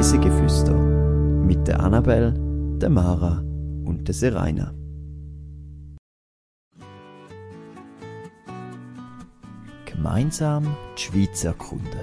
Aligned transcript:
Reisegeflüster 0.00 0.72
mit 0.72 1.68
der 1.68 1.80
Annabel, 1.80 2.32
der 2.78 2.88
Mara 2.88 3.44
und 3.84 4.08
der 4.08 4.14
Seraina. 4.14 4.72
Gemeinsam 9.84 10.74
die 10.96 11.02
Schweiz 11.02 11.44
erkunden. 11.44 12.00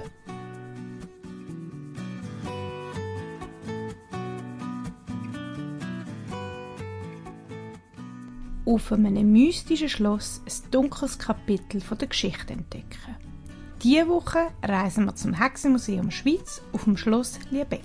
Auf 8.64 8.92
einem 8.92 9.32
mystischen 9.32 9.88
Schloss 9.88 10.40
ein 10.46 10.70
dunkles 10.70 11.18
Kapitel 11.18 11.80
von 11.80 11.98
der 11.98 12.06
Geschichte 12.06 12.52
entdecken. 12.52 13.27
Diese 13.82 14.08
Woche 14.08 14.48
reisen 14.64 15.04
wir 15.04 15.14
zum 15.14 15.34
Hexenmuseum 15.34 16.10
Schweiz 16.10 16.60
auf 16.72 16.82
dem 16.82 16.96
Schloss 16.96 17.38
Liebeck. 17.52 17.84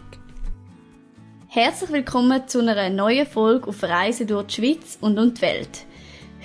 Herzlich 1.47 1.91
willkommen 1.91 2.47
zu 2.47 2.61
einer 2.61 2.89
neuen 2.89 3.27
Folge 3.27 3.67
auf 3.67 3.83
Reise 3.83 4.25
durch 4.25 4.47
die 4.47 4.53
Schweiz 4.55 4.97
und 5.01 5.19
um 5.19 5.35
die 5.35 5.41
Welt. 5.43 5.85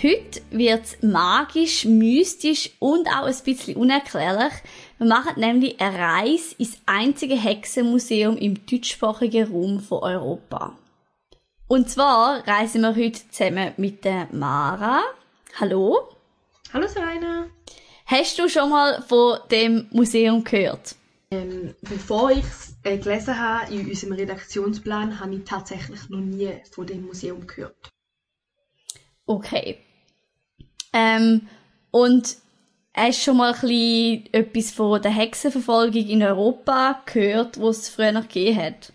Heute 0.02 0.42
wird 0.50 0.84
es 0.84 1.02
magisch, 1.02 1.86
mystisch 1.86 2.72
und 2.78 3.08
auch 3.08 3.24
ein 3.24 3.34
bisschen 3.42 3.76
unerklärlich. 3.76 4.52
Wir 4.98 5.06
machen 5.06 5.40
nämlich 5.40 5.80
eine 5.80 5.98
Reise 5.98 6.54
ins 6.58 6.78
einzige 6.84 7.34
Hexenmuseum 7.34 8.36
im 8.36 8.66
deutschsprachigen 8.66 9.50
Raum 9.50 9.80
von 9.80 10.02
Europa. 10.02 10.74
Und 11.68 11.88
zwar 11.88 12.46
reisen 12.46 12.82
wir 12.82 12.94
heute 12.94 13.26
zusammen 13.30 13.72
mit 13.78 14.04
der 14.04 14.28
Mara. 14.30 15.00
Hallo. 15.58 16.00
Hallo 16.74 16.86
Serena. 16.86 17.37
Hast 18.10 18.38
du 18.38 18.48
schon 18.48 18.70
mal 18.70 19.02
von 19.02 19.38
dem 19.50 19.86
Museum 19.90 20.42
gehört? 20.42 20.96
Ähm, 21.30 21.74
bevor 21.82 22.30
ich 22.30 22.42
es 22.42 22.74
äh, 22.82 22.96
gelesen 22.96 23.38
habe 23.38 23.70
in 23.74 23.86
unserem 23.86 24.14
Redaktionsplan, 24.14 25.20
habe 25.20 25.34
ich 25.34 25.44
tatsächlich 25.44 26.08
noch 26.08 26.20
nie 26.20 26.54
von 26.70 26.86
dem 26.86 27.04
Museum 27.04 27.46
gehört. 27.46 27.90
Okay. 29.26 29.76
Ähm, 30.94 31.48
und 31.90 32.38
hast 32.94 33.18
du 33.18 33.24
schon 33.24 33.36
mal 33.36 33.52
ein 33.52 33.60
bisschen 33.60 34.32
etwas 34.32 34.70
von 34.70 35.02
der 35.02 35.10
Hexenverfolgung 35.10 36.08
in 36.08 36.22
Europa 36.22 37.02
gehört, 37.04 37.60
was 37.60 37.76
es 37.76 37.88
früher 37.90 38.12
noch 38.12 38.22
gegeben 38.22 38.56
hat? 38.56 38.92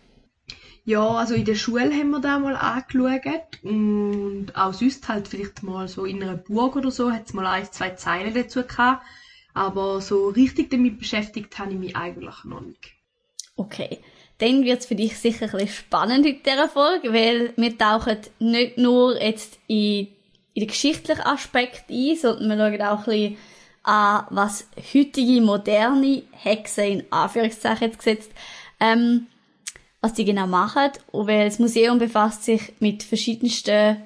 Ja, 0.86 1.08
also 1.08 1.34
in 1.34 1.46
der 1.46 1.56
Schule 1.56 1.92
haben 1.94 2.10
wir 2.10 2.20
da 2.20 2.40
mal 2.40 2.56
angeschaut 2.58 3.64
und 3.64 4.48
auch 4.54 4.74
sonst 4.74 5.08
halt 5.08 5.30
vielleicht 5.30 5.64
mal 5.64 5.88
so 5.88 6.04
in 6.04 6.22
einer 6.22 6.36
Burg 6.36 6.76
oder 6.76 6.92
so 6.92 7.12
hat 7.12 7.28
es 7.28 7.34
mal 7.34 7.46
ein, 7.46 7.72
zwei 7.72 7.92
Zeilen 7.92 8.34
dazu 8.34 8.64
gehabt. 8.64 9.06
Aber 9.54 10.02
so 10.02 10.30
richtig 10.30 10.72
damit 10.72 11.00
beschäftigt 11.00 11.58
habe 11.58 11.72
ich 11.74 11.80
mich 11.80 11.96
eigentlich 11.96 12.44
noch 12.44 12.62
nicht. 12.62 12.94
Okay. 13.56 14.00
Dann 14.40 14.64
wird 14.64 14.82
es 14.82 14.88
für 14.88 14.96
dich 14.96 15.18
sicher 15.18 15.46
ein 15.46 15.52
bisschen 15.52 15.68
spannend 15.70 16.26
in 16.26 16.42
dieser 16.44 16.68
Folge, 16.68 17.14
weil 17.14 17.54
wir 17.56 17.78
tauchen 17.78 18.18
nicht 18.40 18.78
nur 18.78 19.22
jetzt 19.22 19.60
in, 19.68 20.08
in 20.54 20.62
den 20.62 20.68
geschichtlichen 20.68 21.22
Aspekt 21.22 21.90
ein, 21.90 22.18
sondern 22.18 22.72
wir 22.72 22.80
schauen 22.80 22.88
auch 22.88 23.00
ein 23.00 23.06
bisschen 23.06 23.38
an, 23.84 24.26
was 24.32 24.68
heutige, 24.94 25.40
moderne 25.40 26.24
Hexen 26.32 26.86
in 26.86 27.04
Anführungszeichen 27.12 27.96
gesetzt, 27.96 28.32
ähm, 28.80 29.28
was 30.04 30.14
die 30.14 30.26
genau 30.26 30.48
machen. 30.48 30.92
Und 31.12 31.28
weil 31.28 31.46
das 31.46 31.60
Museum 31.60 31.98
befasst 31.98 32.44
sich 32.44 32.74
mit 32.80 33.04
verschiedensten 33.04 34.04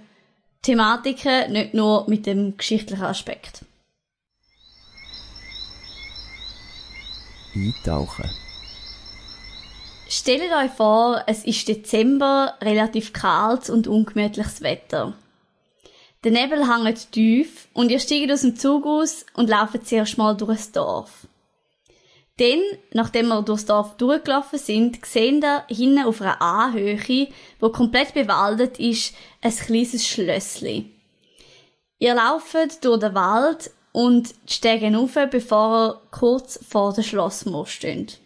Thematiken, 0.62 1.52
nicht 1.52 1.74
nur 1.74 2.08
mit 2.08 2.28
dem 2.28 2.56
geschichtlichen 2.56 3.04
Aspekt. 3.04 3.66
Eintauchen. 7.56 8.30
Stellt 10.08 10.54
euch 10.54 10.72
vor, 10.72 11.24
es 11.26 11.44
ist 11.44 11.68
Dezember, 11.68 12.54
relativ 12.62 13.12
kalt 13.12 13.70
und 13.70 13.88
ungemütliches 13.88 14.62
Wetter. 14.62 15.14
Der 16.24 16.32
Nebel 16.32 16.68
hängt 16.68 17.12
tief 17.12 17.68
und 17.74 17.90
ihr 17.90 18.00
steigt 18.00 18.32
aus 18.32 18.42
dem 18.42 18.56
Zug 18.56 18.86
aus 18.86 19.26
und 19.34 19.50
lauft 19.50 19.88
zuerst 19.88 20.18
mal 20.18 20.38
durch 20.38 20.58
das 20.58 20.72
Dorf. 20.72 21.28
Dann, 22.38 22.62
nachdem 22.94 23.30
wir 23.30 23.42
durchs 23.42 23.66
Dorf 23.66 23.98
durchgelaufen 23.98 24.60
sind, 24.60 25.04
sehen 25.06 25.42
ihr 25.42 25.64
hinten 25.68 26.06
auf 26.06 26.22
einer 26.22 26.40
Anhöhe, 26.40 27.30
wo 27.60 27.70
komplett 27.70 28.14
bewaldet 28.14 28.80
ist, 28.80 29.16
ein 29.42 29.56
kleines 29.56 30.06
Schlössli. 30.06 30.92
Ihr 31.98 32.14
lauft 32.14 32.56
durch 32.86 33.00
den 33.00 33.16
Wald 33.16 33.72
und 33.92 34.36
steigen 34.48 34.96
auf, 34.96 35.18
bevor 35.32 35.88
ihr 35.88 36.02
kurz 36.12 36.60
vor 36.70 36.94
der 36.94 37.02
Schlossmauer 37.02 37.66
steht. 37.66 38.20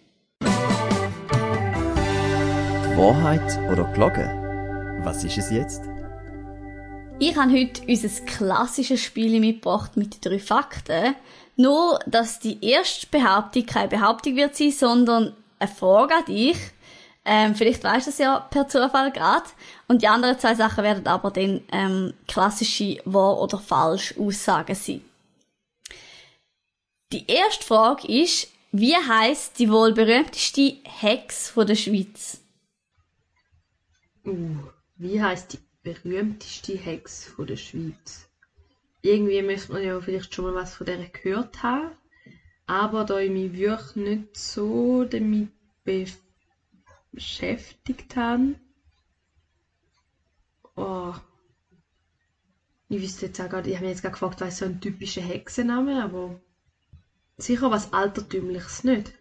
Wahrheit 2.97 3.57
oder 3.71 3.85
Glocke? 3.93 4.29
Was 5.03 5.23
ist 5.23 5.37
es 5.37 5.49
jetzt? 5.51 5.83
Ich 7.19 7.35
habe 7.37 7.51
heute 7.51 7.83
unser 7.87 8.25
klassisches 8.25 8.99
Spiel 8.99 9.39
mitgebracht 9.39 9.95
mit 9.95 10.15
den 10.15 10.31
drei 10.31 10.39
Fakten. 10.39 11.15
Nur, 11.61 11.99
dass 12.07 12.39
die 12.39 12.63
erste 12.65 13.05
Behauptung 13.05 13.67
keine 13.67 13.87
Behauptung 13.87 14.35
wird 14.35 14.55
sein, 14.55 14.71
sondern 14.71 15.35
eine 15.59 15.69
Frage 15.69 16.15
an 16.15 16.25
dich. 16.25 16.57
Ähm, 17.23 17.53
vielleicht 17.53 17.83
weißt 17.83 18.07
du 18.07 18.09
es 18.09 18.17
ja 18.17 18.39
per 18.39 18.67
Zufall 18.67 19.11
gerade. 19.11 19.45
Und 19.87 20.01
die 20.01 20.07
anderen 20.07 20.39
zwei 20.39 20.55
Sachen 20.55 20.83
werden 20.83 21.05
aber 21.05 21.29
dann 21.29 21.61
ähm, 21.71 22.13
klassische 22.27 22.97
Wahr- 23.05 23.39
oder 23.39 23.59
Falsch-Aussagen 23.59 24.73
sein. 24.73 25.01
Die 27.11 27.27
erste 27.27 27.63
Frage 27.63 28.07
ist, 28.07 28.47
wie 28.71 28.95
heißt 28.95 29.59
die 29.59 29.69
wohl 29.69 29.93
berühmteste 29.93 30.77
Hex 30.83 31.49
von 31.49 31.67
der 31.67 31.75
Schweiz? 31.75 32.41
Uh, 34.25 34.57
wie 34.95 35.21
heißt 35.21 35.53
die 35.53 35.59
berühmteste 35.83 36.75
Hex 36.75 37.25
von 37.25 37.45
der 37.45 37.57
Schweiz? 37.57 38.30
Irgendwie 39.01 39.41
müsste 39.41 39.73
man 39.73 39.83
ja 39.83 39.99
vielleicht 39.99 40.33
schon 40.33 40.45
mal 40.45 40.55
was 40.55 40.75
von 40.75 40.85
der 40.85 40.97
gehört 41.09 41.63
haben. 41.63 41.91
Aber 42.67 43.03
da 43.03 43.19
ich 43.19 43.31
mich 43.31 43.53
wirklich 43.53 43.95
nicht 43.95 44.37
so 44.37 45.03
damit 45.03 45.49
beschäftigt 47.11 48.15
habe. 48.15 48.55
Oh. 50.75 51.13
Ich 52.89 53.01
wüsste 53.01 53.27
jetzt 53.27 53.39
auch 53.39 53.49
gerade, 53.49 53.69
ich 53.69 53.75
habe 53.75 53.85
mich 53.85 53.95
jetzt 53.95 54.01
gerade 54.01 54.13
gefragt, 54.13 54.41
was 54.41 54.57
so 54.57 54.65
ein 54.65 54.81
typischer 54.81 55.21
Hexenname, 55.21 56.03
aber 56.03 56.39
sicher 57.37 57.71
was 57.71 57.93
Altertümliches 57.93 58.83
nicht. 58.83 59.13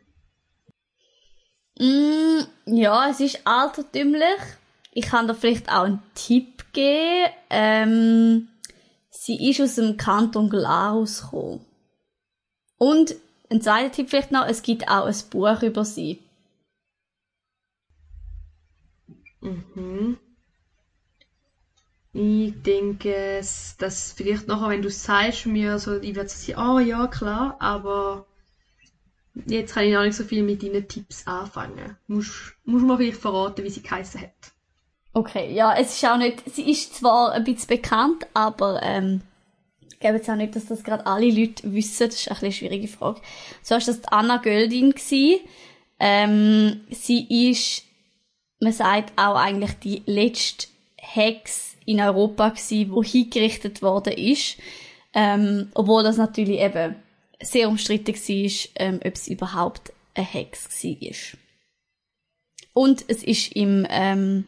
Mm, 1.78 2.40
ja, 2.66 3.08
es 3.08 3.20
ist 3.20 3.46
altertümlich. 3.46 4.40
Ich 4.92 5.06
kann 5.06 5.28
dir 5.28 5.34
vielleicht 5.34 5.70
auch 5.70 5.84
einen 5.84 6.02
Tipp 6.14 6.72
geben. 6.72 7.32
Ähm, 7.48 8.48
sie 9.10 9.50
ist 9.50 9.60
aus 9.60 9.74
dem 9.74 9.96
Kanton 9.96 10.48
Glarus 10.48 11.22
gekommen. 11.22 11.64
Und 12.78 13.16
ein 13.50 13.60
zweiter 13.60 13.92
Tipp 13.92 14.10
vielleicht 14.10 14.30
noch, 14.30 14.46
es 14.46 14.62
gibt 14.62 14.88
auch 14.88 15.06
ein 15.06 15.16
Buch 15.30 15.62
über 15.62 15.84
sie. 15.84 16.22
Mhm. 19.40 20.18
Ich 22.12 22.62
denke, 22.62 23.40
dass 23.78 24.12
vielleicht 24.12 24.48
nachher, 24.48 24.70
wenn 24.70 24.82
du 24.82 24.88
es 24.88 25.04
sagst, 25.04 25.46
mir 25.46 25.78
so, 25.78 26.00
ich 26.00 26.14
werde 26.14 26.28
sagen, 26.28 26.58
oh 26.58 26.78
ja, 26.78 27.06
klar, 27.06 27.56
aber 27.60 28.26
jetzt 29.46 29.74
kann 29.74 29.84
ich 29.84 29.94
noch 29.94 30.02
nicht 30.02 30.16
so 30.16 30.24
viel 30.24 30.42
mit 30.42 30.62
deinen 30.62 30.88
Tipps 30.88 31.26
anfangen. 31.26 31.96
Musst 32.08 32.56
du 32.64 32.72
mir 32.72 32.96
vielleicht 32.96 33.20
verraten, 33.20 33.64
wie 33.64 33.70
sie 33.70 33.82
geheißen 33.82 34.20
hat. 34.20 34.52
Okay, 35.12 35.52
ja, 35.52 35.74
es 35.76 35.94
ist 35.94 36.04
auch 36.04 36.16
nicht, 36.16 36.42
sie 36.48 36.70
ist 36.70 36.94
zwar 36.94 37.32
ein 37.32 37.42
bisschen 37.42 37.66
bekannt, 37.66 38.26
aber 38.32 38.80
ähm, 38.82 39.22
ich 39.90 39.98
glaube 39.98 40.18
jetzt 40.18 40.30
auch 40.30 40.36
nicht, 40.36 40.54
dass 40.54 40.66
das 40.66 40.84
gerade 40.84 41.04
alle 41.04 41.30
Leute 41.30 41.72
wissen. 41.72 42.06
Das 42.06 42.14
ist 42.14 42.30
ein 42.30 42.36
eine 42.38 42.52
schwierige 42.52 42.88
Frage. 42.88 43.20
So 43.62 43.74
war 43.74 43.80
das 43.80 44.04
Anna 44.04 44.36
Göldin. 44.38 44.94
Ähm, 45.98 46.80
sie 46.90 47.50
ist, 47.50 47.82
man 48.60 48.72
sagt 48.72 49.12
auch 49.18 49.34
eigentlich 49.34 49.72
die 49.80 50.02
letzte 50.06 50.68
Hex 50.96 51.74
in 51.84 52.00
Europa 52.00 52.50
gewesen, 52.50 52.92
wo 52.92 53.02
hingerichtet 53.02 53.82
worden 53.82 54.14
ist. 54.14 54.56
Ähm, 55.12 55.70
obwohl 55.74 56.04
das 56.04 56.18
natürlich 56.18 56.60
eben 56.60 56.94
sehr 57.42 57.68
umstritten 57.68 58.14
war, 58.14 58.68
ähm, 58.76 59.00
ob 59.04 59.14
es 59.14 59.28
überhaupt 59.28 59.92
eine 60.14 60.26
Hex 60.26 60.68
war. 60.82 61.38
Und 62.72 63.04
es 63.08 63.24
ist 63.24 63.52
im 63.56 63.86
ähm, 63.90 64.46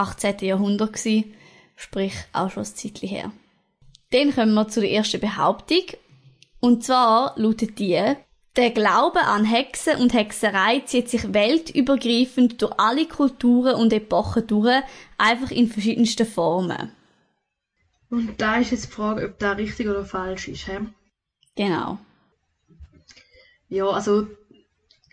18. 0.00 0.38
Jahrhundert 0.40 0.94
gewesen, 0.94 1.34
sprich 1.76 2.14
auch 2.32 2.50
schon 2.50 2.64
ein 2.64 2.74
Zeitchen 2.74 3.08
her. 3.08 3.32
Dann 4.10 4.34
kommen 4.34 4.54
wir 4.54 4.68
zu 4.68 4.80
der 4.80 4.90
ersten 4.90 5.20
Behauptung. 5.20 5.84
Und 6.58 6.84
zwar 6.84 7.34
lautet 7.36 7.78
die, 7.78 8.16
der 8.56 8.70
Glaube 8.70 9.20
an 9.20 9.44
Hexen 9.44 9.96
und 10.00 10.12
Hexerei 10.12 10.80
zieht 10.80 11.08
sich 11.08 11.32
weltübergreifend 11.32 12.60
durch 12.60 12.72
alle 12.78 13.06
Kulturen 13.06 13.76
und 13.76 13.92
Epochen 13.92 14.46
durch, 14.46 14.82
einfach 15.18 15.50
in 15.52 15.68
verschiedensten 15.68 16.26
Formen. 16.26 16.92
Und 18.10 18.40
da 18.40 18.56
ist 18.56 18.72
jetzt 18.72 18.86
die 18.86 18.92
Frage, 18.92 19.26
ob 19.26 19.38
das 19.38 19.56
richtig 19.56 19.88
oder 19.88 20.04
falsch 20.04 20.48
ist. 20.48 20.66
He? 20.66 20.78
Genau. 21.54 21.98
Ja, 23.68 23.86
also 23.86 24.26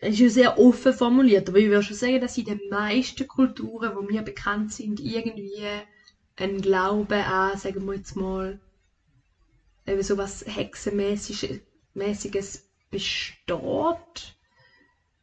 ist 0.01 0.19
ja 0.19 0.29
sehr 0.29 0.57
offen 0.59 0.93
formuliert, 0.93 1.49
aber 1.49 1.57
ich 1.59 1.67
würde 1.67 1.83
schon 1.83 1.95
sagen, 1.95 2.21
dass 2.21 2.37
in 2.37 2.45
den 2.45 2.59
meisten 2.69 3.27
Kulturen, 3.27 3.95
wo 3.95 4.01
mir 4.01 4.21
bekannt 4.21 4.71
sind, 4.71 4.99
irgendwie 4.99 5.63
ein 6.35 6.61
Glaube 6.61 7.23
an, 7.25 7.57
sagen 7.57 7.85
wir 7.85 7.95
jetzt 7.95 8.15
mal, 8.15 8.59
so 10.01 10.17
was 10.17 10.45
Hexenmäßiges 10.45 11.61
Mäßiges 11.93 12.63
besteht. 12.91 14.35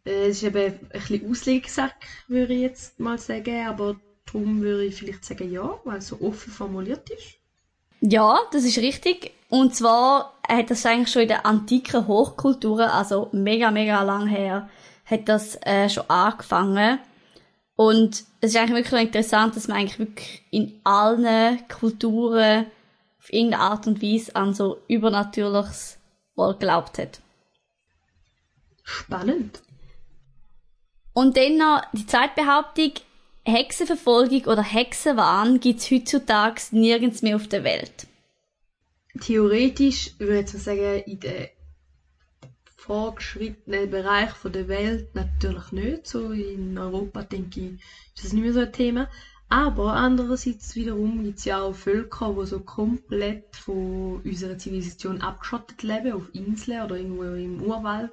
Äh, 0.05 0.29
Es 0.29 0.39
ist 0.39 0.43
eben 0.43 0.73
ein 0.73 0.89
bisschen 0.91 1.31
Auslegsack, 1.31 1.95
würde 2.29 2.55
ich 2.55 2.61
jetzt 2.61 2.99
mal 3.01 3.19
sagen, 3.19 3.67
aber 3.67 3.97
darum 4.27 4.61
würde 4.61 4.85
ich 4.85 4.95
vielleicht 4.97 5.25
sagen 5.25 5.51
ja, 5.51 5.79
weil 5.85 5.99
es 5.99 6.09
so 6.09 6.21
offen 6.21 6.53
formuliert 6.53 7.09
ist. 7.11 7.39
Ja, 8.01 8.39
das 8.53 8.65
ist 8.65 8.79
richtig. 8.79 9.33
Und 9.55 9.73
zwar 9.73 10.37
hat 10.49 10.71
das 10.71 10.85
eigentlich 10.85 11.13
schon 11.13 11.23
in 11.23 11.29
der 11.29 11.47
antiken 11.47 12.09
Hochkulturen, 12.09 12.89
also 12.89 13.29
mega, 13.31 13.71
mega 13.71 14.03
lang 14.03 14.27
her, 14.27 14.69
hat 15.07 15.29
das 15.29 15.57
äh, 15.63 15.89
schon 15.89 16.11
angefangen. 16.11 16.99
Und 17.77 18.25
es 18.41 18.51
ist 18.51 18.57
eigentlich 18.57 18.85
wirklich 18.85 19.03
interessant, 19.03 19.55
dass 19.55 19.69
man 19.69 19.77
eigentlich 19.77 20.01
wirklich 20.01 20.43
in 20.51 20.81
allen 20.83 21.69
Kulturen 21.69 22.67
auf 23.21 23.33
irgendeine 23.33 23.63
Art 23.63 23.87
und 23.87 24.03
Weise 24.03 24.35
an 24.35 24.55
so 24.55 24.79
Übernatürliches 24.89 25.99
wohl 26.35 26.55
geglaubt 26.55 26.99
hat. 26.99 27.21
Spannend. 28.83 29.63
Und 31.13 31.37
dann 31.37 31.59
noch 31.59 31.81
die 31.93 32.09
zweite 32.09 32.43
Behauptung, 32.43 32.91
Hexenverfolgung 33.45 34.47
oder 34.47 34.65
Hexenwahn 34.65 35.61
gibt's 35.61 35.93
heutzutage 35.93 36.61
nirgends 36.73 37.23
mehr 37.23 37.37
auf 37.37 37.47
der 37.47 37.63
Welt. 37.63 38.09
Theoretisch 39.21 40.11
würde 40.19 40.35
ich 40.35 40.41
jetzt 40.41 40.55
mal 40.55 40.61
sagen, 40.61 41.03
in 41.07 41.21
den 41.21 41.47
fortgeschrittenen 42.77 43.91
Bereich 43.91 44.33
der 44.45 44.69
Welt 44.69 45.15
natürlich 45.15 45.73
nicht. 45.73 46.07
So 46.07 46.33
in 46.33 46.77
Europa, 46.77 47.23
denke 47.23 47.61
ich, 47.61 47.73
ist 48.15 48.25
das 48.25 48.33
nicht 48.33 48.43
mehr 48.43 48.53
so 48.53 48.61
ein 48.61 48.73
Thema. 48.73 49.09
Aber 49.49 49.95
andererseits 49.95 50.75
wiederum 50.75 51.23
gibt 51.23 51.39
es 51.39 51.45
ja 51.45 51.63
auch 51.63 51.75
Völker, 51.75 52.35
die 52.39 52.47
so 52.47 52.61
komplett 52.61 53.55
von 53.55 54.21
unserer 54.25 54.59
Zivilisation 54.59 55.21
abgeschottet 55.21 55.83
leben, 55.83 56.13
auf 56.13 56.35
Inseln 56.35 56.83
oder 56.83 56.97
irgendwo 56.97 57.23
im 57.23 57.63
Urwald. 57.63 58.11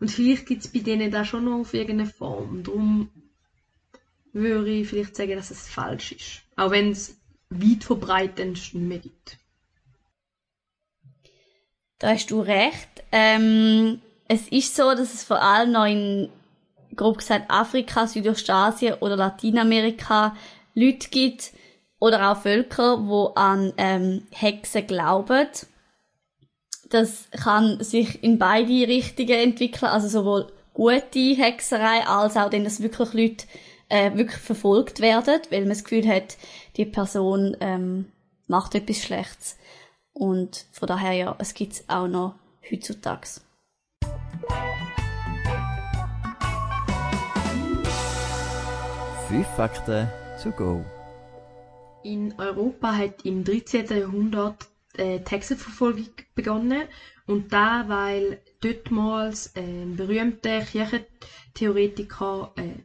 Und 0.00 0.10
vielleicht 0.10 0.46
gibt 0.46 0.64
es 0.64 0.72
bei 0.72 0.80
denen 0.80 1.10
da 1.10 1.24
schon 1.24 1.44
noch 1.44 1.60
auf 1.60 1.74
irgendeine 1.74 2.10
Form. 2.10 2.62
Darum 2.62 3.08
würde 4.32 4.70
ich 4.70 4.88
vielleicht 4.88 5.14
sagen, 5.14 5.36
dass 5.36 5.50
es 5.50 5.68
falsch 5.68 6.12
ist. 6.12 6.42
Auch 6.56 6.70
wenn 6.70 6.90
es 6.90 7.16
weit 7.50 7.84
verbreitet 7.84 8.46
nicht 8.48 8.74
mehr 8.74 8.98
gibt. 8.98 9.38
Da 12.02 12.08
hast 12.08 12.32
du 12.32 12.40
recht. 12.40 12.88
Ähm, 13.12 14.02
es 14.26 14.48
ist 14.48 14.74
so, 14.74 14.90
dass 14.90 15.14
es 15.14 15.22
vor 15.22 15.40
allem 15.40 15.70
noch 15.70 15.84
in, 15.84 16.30
grob 16.96 17.18
gesagt, 17.18 17.48
Afrika, 17.48 18.08
Südostasien 18.08 18.94
oder 18.94 19.16
Lateinamerika 19.16 20.34
Leute 20.74 21.10
gibt 21.10 21.52
oder 22.00 22.32
auch 22.32 22.42
Völker, 22.42 22.96
die 22.96 23.36
an 23.36 23.72
ähm, 23.76 24.26
Hexen 24.32 24.84
glauben. 24.88 25.46
Das 26.90 27.28
kann 27.30 27.80
sich 27.84 28.24
in 28.24 28.36
beide 28.36 28.88
Richtungen 28.88 29.38
entwickeln, 29.38 29.92
also 29.92 30.08
sowohl 30.08 30.52
gute 30.74 31.36
Hexerei 31.36 32.04
als 32.04 32.36
auch, 32.36 32.50
dann, 32.50 32.64
dass 32.64 32.82
wirklich 32.82 33.12
Leute 33.12 33.46
äh, 33.90 34.12
wirklich 34.16 34.40
verfolgt 34.40 34.98
werden, 34.98 35.40
weil 35.50 35.60
man 35.60 35.68
das 35.68 35.84
Gefühl 35.84 36.08
hat, 36.08 36.36
die 36.76 36.84
Person 36.84 37.56
ähm, 37.60 38.10
macht 38.48 38.74
etwas 38.74 38.98
Schlechtes. 38.98 39.56
Und 40.12 40.66
von 40.72 40.88
daher 40.88 41.12
ja, 41.12 41.36
es 41.38 41.54
gibt's 41.54 41.84
auch 41.88 42.08
noch 42.08 42.34
heutzutage. 42.70 43.40
Fünf 49.28 49.46
Fakten 49.56 50.08
to 50.42 50.50
go. 50.50 50.84
In 52.04 52.34
Europa 52.38 52.96
hat 52.96 53.24
im 53.24 53.44
13. 53.44 53.86
Jahrhundert 53.86 54.66
äh, 54.94 55.20
die 55.20 55.30
Hexenverfolgung 55.30 56.10
begonnen 56.34 56.82
und 57.26 57.52
da, 57.52 57.84
weil 57.88 58.42
dortmals 58.60 59.54
ein 59.56 59.96
berühmter 59.96 60.60
Kirchentheoretiker 60.60 62.52
äh, 62.56 62.82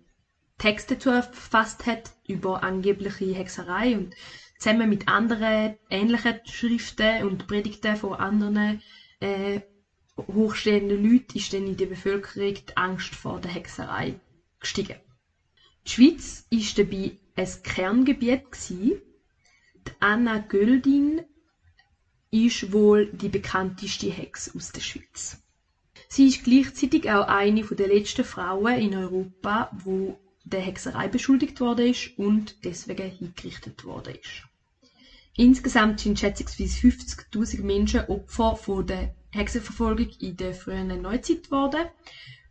Texte 0.57 0.95
dazu 0.95 1.09
verfasst 1.09 1.85
hat 1.85 2.11
über 2.27 2.63
angebliche 2.63 3.33
Hexerei 3.33 3.95
und 3.97 4.15
zusammen 4.57 4.89
mit 4.89 5.07
anderen 5.07 5.75
ähnlichen 5.89 6.39
Schriften 6.45 7.23
und 7.23 7.47
Predigten 7.47 7.95
von 7.95 8.13
anderen 8.13 8.81
äh, 9.19 9.61
hochstehenden 10.17 11.03
Leuten 11.03 11.37
ist 11.37 11.53
dann 11.53 11.67
in 11.67 11.77
der 11.77 11.85
Bevölkerung 11.85 12.53
die 12.53 12.77
Angst 12.77 13.15
vor 13.15 13.39
der 13.39 13.51
Hexerei 13.51 14.19
gestiegen. 14.59 14.97
Die 15.85 15.91
Schweiz 15.91 16.45
ist 16.49 16.77
dabei 16.77 17.17
ein 17.35 17.49
Kerngebiet. 17.63 18.41
Die 18.69 19.91
Anna 19.99 20.39
Göldin 20.39 21.21
ist 22.31 22.71
wohl 22.73 23.09
die 23.13 23.29
bekannteste 23.29 24.09
Hex 24.11 24.53
aus 24.55 24.71
der 24.71 24.81
Schweiz. 24.81 25.37
Sie 26.09 26.27
ist 26.27 26.43
gleichzeitig 26.43 27.09
auch 27.09 27.27
eine 27.27 27.63
der 27.63 27.87
letzten 27.87 28.23
Frauen 28.23 28.79
in 28.79 28.95
Europa, 28.95 29.69
wo 29.71 30.17
der 30.49 30.61
Hexerei 30.61 31.07
beschuldigt 31.07 31.59
worden 31.59 31.87
ist 31.87 32.17
und 32.17 32.63
deswegen 32.63 33.09
hingerichtet 33.09 33.83
worden 33.83 34.15
ist. 34.15 34.43
Insgesamt 35.35 35.99
sind 35.99 36.19
schätzungsweise 36.19 36.87
50.000 36.87 37.63
Menschen 37.63 38.05
Opfer 38.07 38.55
von 38.55 38.87
der 38.87 39.13
Hexenverfolgung 39.31 40.09
in 40.19 40.37
der 40.37 40.53
frühen 40.53 41.01
Neuzeit 41.01 41.43
geworden 41.43 41.87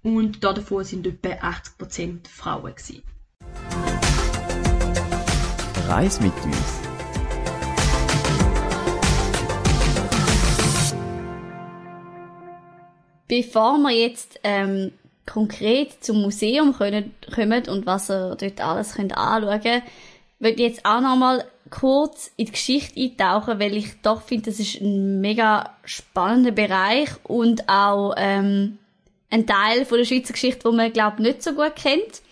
und 0.02 0.44
davon 0.44 0.84
sind 0.84 1.06
etwa 1.06 1.30
80% 1.30 2.28
Frauen 2.28 2.74
gewesen. 2.74 3.02
Reis 5.88 6.20
mit 6.20 6.32
uns. 6.44 6.86
Bevor 13.28 13.78
wir 13.78 13.90
jetzt 13.90 14.38
ähm, 14.44 14.92
konkret 15.26 16.04
zum 16.04 16.22
Museum 16.22 16.72
können, 16.74 17.14
kommen 17.34 17.68
und 17.68 17.86
was 17.86 18.10
ihr 18.10 18.36
dort 18.36 18.60
alles 18.60 18.94
könnt 18.94 19.16
anschauen 19.16 19.60
könnt, 19.60 19.82
würde 20.38 20.62
ich 20.62 20.68
jetzt 20.68 20.84
auch 20.84 21.00
nochmal 21.00 21.44
kurz 21.70 22.30
in 22.36 22.46
die 22.46 22.52
Geschichte 22.52 23.00
eintauchen, 23.00 23.58
weil 23.58 23.76
ich 23.76 24.00
doch 24.02 24.22
finde, 24.22 24.50
das 24.50 24.60
ist 24.60 24.80
ein 24.80 25.20
mega 25.20 25.76
spannender 25.84 26.52
Bereich 26.52 27.10
und 27.24 27.68
auch 27.68 28.14
ähm, 28.16 28.78
ein 29.30 29.46
Teil 29.46 29.84
von 29.84 29.98
der 29.98 30.04
Schweizer 30.04 30.32
Geschichte, 30.32 30.64
wo 30.64 30.72
man 30.72 30.92
glaube 30.92 31.22
nicht 31.22 31.42
so 31.42 31.52
gut 31.52 31.74
kennt. 31.74 32.22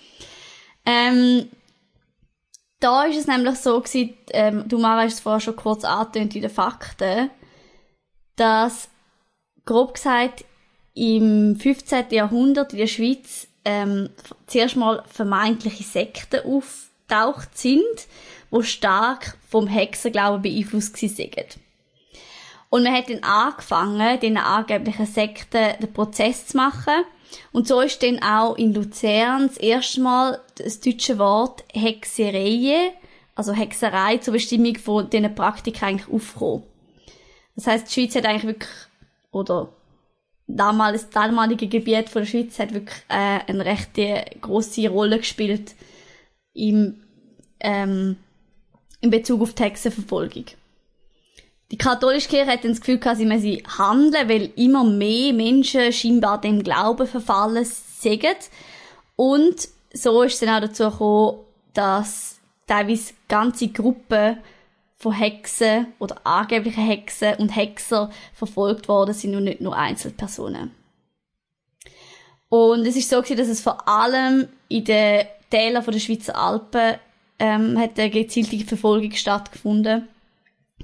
Ähm, 0.86 1.48
da 2.80 3.04
ist 3.04 3.18
es 3.18 3.26
nämlich 3.26 3.56
so 3.56 3.80
gewesen, 3.80 4.14
ähm, 4.30 4.68
du 4.68 4.78
Mara 4.78 5.02
hast 5.02 5.14
es 5.14 5.20
vorher 5.20 5.40
schon 5.40 5.56
kurz 5.56 5.84
angetönt 5.84 6.34
in 6.36 6.42
den 6.42 6.50
Fakten, 6.50 7.30
dass 8.36 8.88
grob 9.64 9.94
gesagt 9.94 10.44
im 10.94 11.56
15. 11.56 12.06
Jahrhundert 12.10 12.72
in 12.72 12.78
der 12.78 12.86
Schweiz 12.86 13.48
ähm, 13.64 14.10
zuerst 14.46 14.76
mal 14.76 15.02
vermeintliche 15.06 15.82
Sekten 15.82 16.40
auftaucht 16.44 17.56
sind, 17.56 18.06
wo 18.50 18.62
stark 18.62 19.36
vom 19.48 19.66
Hexenglauben 19.66 20.42
beeinflusst 20.42 20.96
sind. 20.96 21.58
Und 22.70 22.84
man 22.84 22.94
hat 22.94 23.08
dann 23.08 23.22
angefangen, 23.22 24.20
den 24.20 24.36
angeblichen 24.36 25.06
Sekten 25.06 25.78
den 25.80 25.92
Prozess 25.92 26.46
zu 26.48 26.56
machen. 26.56 27.04
Und 27.52 27.66
so 27.66 27.80
ist 27.80 28.02
dann 28.02 28.22
auch 28.22 28.56
in 28.56 28.74
Luzern 28.74 29.48
das 29.48 29.56
erste 29.56 30.00
Mal 30.00 30.40
das 30.56 30.80
deutsche 30.80 31.18
Wort 31.18 31.64
Hexerei, 31.72 32.92
also 33.34 33.52
Hexerei 33.52 34.18
zur 34.18 34.34
Bestimmung 34.34 34.76
von 34.76 35.10
diesen 35.10 35.34
Praktiken 35.34 35.84
eigentlich 35.84 36.12
aufgekommen. 36.12 36.62
Das 37.56 37.66
heißt, 37.66 37.88
die 37.88 37.92
Schweiz 37.92 38.14
hat 38.16 38.26
eigentlich 38.26 38.44
wirklich, 38.44 38.70
oder 39.32 39.72
damals, 40.46 41.02
das 41.02 41.10
damalige 41.10 41.68
Gebiet 41.68 42.08
von 42.08 42.22
der 42.22 42.28
Schweiz 42.28 42.58
hat 42.58 42.74
wirklich 42.74 42.98
äh, 43.08 43.40
eine 43.46 43.64
recht 43.64 43.90
große 44.40 44.88
Rolle 44.88 45.18
gespielt 45.18 45.74
im, 46.52 47.02
ähm, 47.60 48.16
in 49.00 49.10
Bezug 49.10 49.42
auf 49.42 49.54
die 49.54 49.62
Hexenverfolgung. 49.64 50.46
Die 51.70 51.78
katholische 51.78 52.28
Kirche 52.28 52.50
hat 52.50 52.62
dann 52.62 52.72
das 52.72 52.80
Gefühl 52.80 52.98
gehabt, 52.98 53.18
sie 53.18 53.24
müsse 53.24 53.62
handeln, 53.78 54.28
weil 54.28 54.50
immer 54.56 54.84
mehr 54.84 55.32
Menschen 55.32 55.92
scheinbar 55.92 56.40
dem 56.40 56.62
Glauben 56.62 57.06
verfallen 57.06 57.64
sind. 57.64 58.50
Und 59.16 59.68
so 59.92 60.22
ist 60.22 60.34
es 60.34 60.40
dann 60.40 60.50
auch 60.50 60.66
dazu 60.66 60.90
gekommen, 60.90 61.38
dass 61.72 62.38
teilweise 62.66 63.14
ganze 63.28 63.68
Gruppen 63.68 64.38
von 65.04 65.12
Hexen 65.12 65.88
oder 65.98 66.16
angeblichen 66.24 66.82
Hexen 66.82 67.34
und 67.34 67.54
Hexer 67.54 68.08
verfolgt 68.32 68.88
worden 68.88 69.12
sind 69.12 69.36
und 69.36 69.44
nicht 69.44 69.60
nur 69.60 69.76
Einzelpersonen. 69.76 70.70
Und 72.48 72.86
es 72.86 72.96
ist 72.96 73.10
so 73.10 73.20
gewesen, 73.20 73.36
dass 73.36 73.48
es 73.48 73.60
vor 73.60 73.86
allem 73.86 74.48
in 74.68 74.84
den 74.84 75.26
Tälern 75.50 75.84
der 75.84 75.98
Schweizer 75.98 76.38
Alpen 76.38 76.94
ähm, 77.38 77.78
hat 77.78 77.98
eine 77.98 78.08
gezielte 78.08 78.64
Verfolgung 78.64 79.12
stattgefunden. 79.12 80.08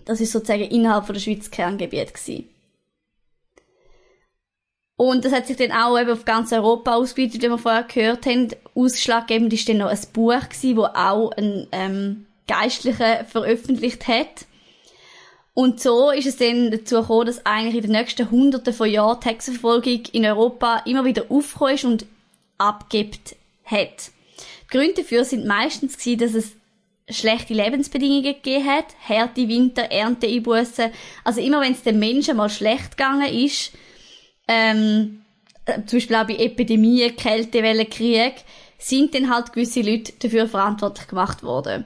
Das 0.05 0.21
ist 0.21 0.33
sozusagen 0.33 0.65
innerhalb 0.65 1.07
von 1.07 1.15
der 1.15 1.23
Schweiz 1.23 1.51
Kerngebiet 1.51 2.13
gewesen. 2.13 2.47
Und 4.97 5.25
das 5.25 5.33
hat 5.33 5.47
sich 5.47 5.57
dann 5.57 5.73
auch 5.73 5.99
eben 5.99 6.11
auf 6.11 6.27
ganz 6.27 6.53
Europa 6.53 6.95
ausgeweitet, 6.95 7.41
wie 7.41 7.49
wir 7.49 7.57
vorher 7.57 7.85
gehört 7.85 8.27
haben. 8.27 8.49
Ausschlaggebend 8.75 9.51
ist 9.55 9.67
dann 9.67 9.79
noch 9.79 9.89
ein 9.89 9.99
Buch 10.13 10.41
gewesen, 10.41 10.77
wo 10.77 10.85
auch 10.85 11.31
ein 11.39 11.69
ähm, 11.73 12.27
Geistlicher 12.51 13.25
veröffentlicht 13.25 14.09
hat. 14.09 14.47
Und 15.55 15.81
so 15.81 16.11
ist 16.11 16.27
es 16.27 16.37
dann 16.37 16.71
dazu 16.71 17.01
gekommen, 17.01 17.27
dass 17.27 17.45
eigentlich 17.45 17.77
in 17.77 17.83
den 17.83 17.93
nächsten 17.93 18.31
Hunderten 18.31 18.73
von 18.73 18.91
Jahren 18.91 19.21
die 19.21 19.29
Hexenverfolgung 19.29 20.03
in 20.13 20.25
Europa 20.25 20.83
immer 20.87 21.05
wieder 21.05 21.25
aufgekommen 21.29 21.75
ist 21.75 21.85
und 21.85 22.07
abgibt 22.59 23.37
hat. 23.65 24.11
Die 24.65 24.69
Gründe 24.69 25.03
dafür 25.03 25.25
sind 25.25 25.47
meistens 25.47 25.99
gewesen, 25.99 26.19
dass 26.19 26.35
es 26.35 26.53
schlechte 27.09 27.55
Lebensbedingungen 27.55 28.23
gegeben 28.23 28.67
hat, 28.67 28.87
harte 29.09 29.49
Winter, 29.49 29.83
Ernteeinbußen. 29.83 30.91
Also 31.25 31.41
immer 31.41 31.61
wenn 31.61 31.73
es 31.73 31.83
den 31.83 31.99
Menschen 31.99 32.37
mal 32.37 32.49
schlecht 32.51 32.97
gegangen 32.97 33.33
ist, 33.33 33.73
ähm, 34.49 35.23
äh, 35.67 35.85
zum 35.87 35.99
Beispiel 35.99 36.17
auch 36.17 36.27
bei 36.27 36.37
Epidemien, 36.37 37.17
Kältewellen, 37.17 37.89
Krieg, 37.91 38.35
sind 38.79 39.15
dann 39.15 39.33
halt 39.33 39.53
gewisse 39.53 39.83
Leute 39.83 40.13
dafür 40.19 40.49
verantwortlich 40.49 41.07
gemacht 41.07 41.43
worden. 41.43 41.85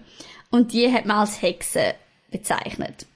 Und 0.54 0.72
die 0.72 0.92
hat 0.92 1.04
man 1.04 1.16
als 1.16 1.42
Hexen 1.42 1.94
bezeichnet. 2.30 3.06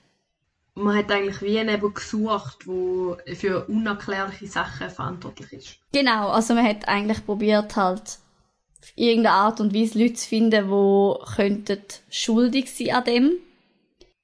Man 0.74 0.96
hat 0.96 1.12
eigentlich 1.12 1.40
wie 1.40 1.50
jemanden 1.50 1.94
gesucht, 1.94 2.66
der 2.66 3.36
für 3.36 3.64
unerklärliche 3.68 4.48
Sachen 4.48 4.90
verantwortlich 4.90 5.52
ist. 5.52 5.76
Genau, 5.92 6.30
also 6.30 6.54
man 6.54 6.66
hat 6.66 6.88
eigentlich 6.88 7.24
probiert 7.24 7.76
halt 7.76 8.18
auf 8.82 8.92
irgendeine 8.96 9.36
Art 9.36 9.60
und 9.60 9.72
Weise 9.72 10.00
Leute 10.00 10.14
zu 10.14 10.26
finden, 10.26 10.68
die 10.68 11.34
könnten 11.36 11.78
schuldig 12.10 12.72
sein 12.74 12.90
an 12.90 13.04
dem. 13.04 13.30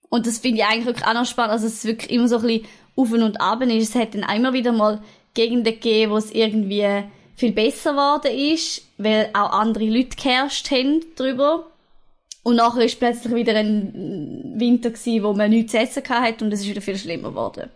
Und 0.09 0.26
das 0.26 0.38
finde 0.38 0.59
ich 0.59 0.66
eigentlich 0.66 0.87
wirklich 0.87 1.06
auch 1.06 1.14
noch 1.14 1.25
spannend, 1.25 1.52
also 1.52 1.68
es 1.68 1.75
ist 1.75 1.85
wirklich 1.85 2.11
immer 2.11 2.26
so 2.26 2.38
ein 2.38 2.42
bisschen 2.42 2.66
auf 2.97 3.12
und 3.12 3.40
ab 3.40 3.62
ist. 3.62 3.90
Es 3.90 3.94
hat 3.94 4.16
dann 4.16 4.25
auch 4.25 4.35
immer 4.35 4.52
wieder 4.52 4.73
mal 4.73 5.00
Gegenden 5.35 5.75
gegeben, 5.75 6.11
wo 6.11 6.16
es 6.16 6.33
irgendwie 6.33 7.04
viel 7.37 7.52
besser 7.52 7.92
geworden 7.92 8.33
ist, 8.33 8.83
weil 8.99 9.30
auch 9.35 9.52
andere 9.52 9.85
Leute 9.85 10.16
geherrscht 10.16 10.73
haben 10.73 11.04
drüber. 11.14 11.71
Und 12.44 12.56
nachher 12.56 12.84
ist 12.84 12.98
plötzlich 12.98 13.34
wieder 13.34 13.56
ein 13.56 14.54
Winter 14.56 14.90
gewesen, 14.90 15.22
wo 15.24 15.32
man 15.32 15.50
nichts 15.50 15.72
zu 15.72 15.78
essen 15.78 16.02
hatte 16.08 16.44
und 16.44 16.52
es 16.52 16.60
ist 16.60 16.68
wieder 16.68 16.82
viel 16.82 16.98
schlimmer 16.98 17.30
geworden. 17.30 17.70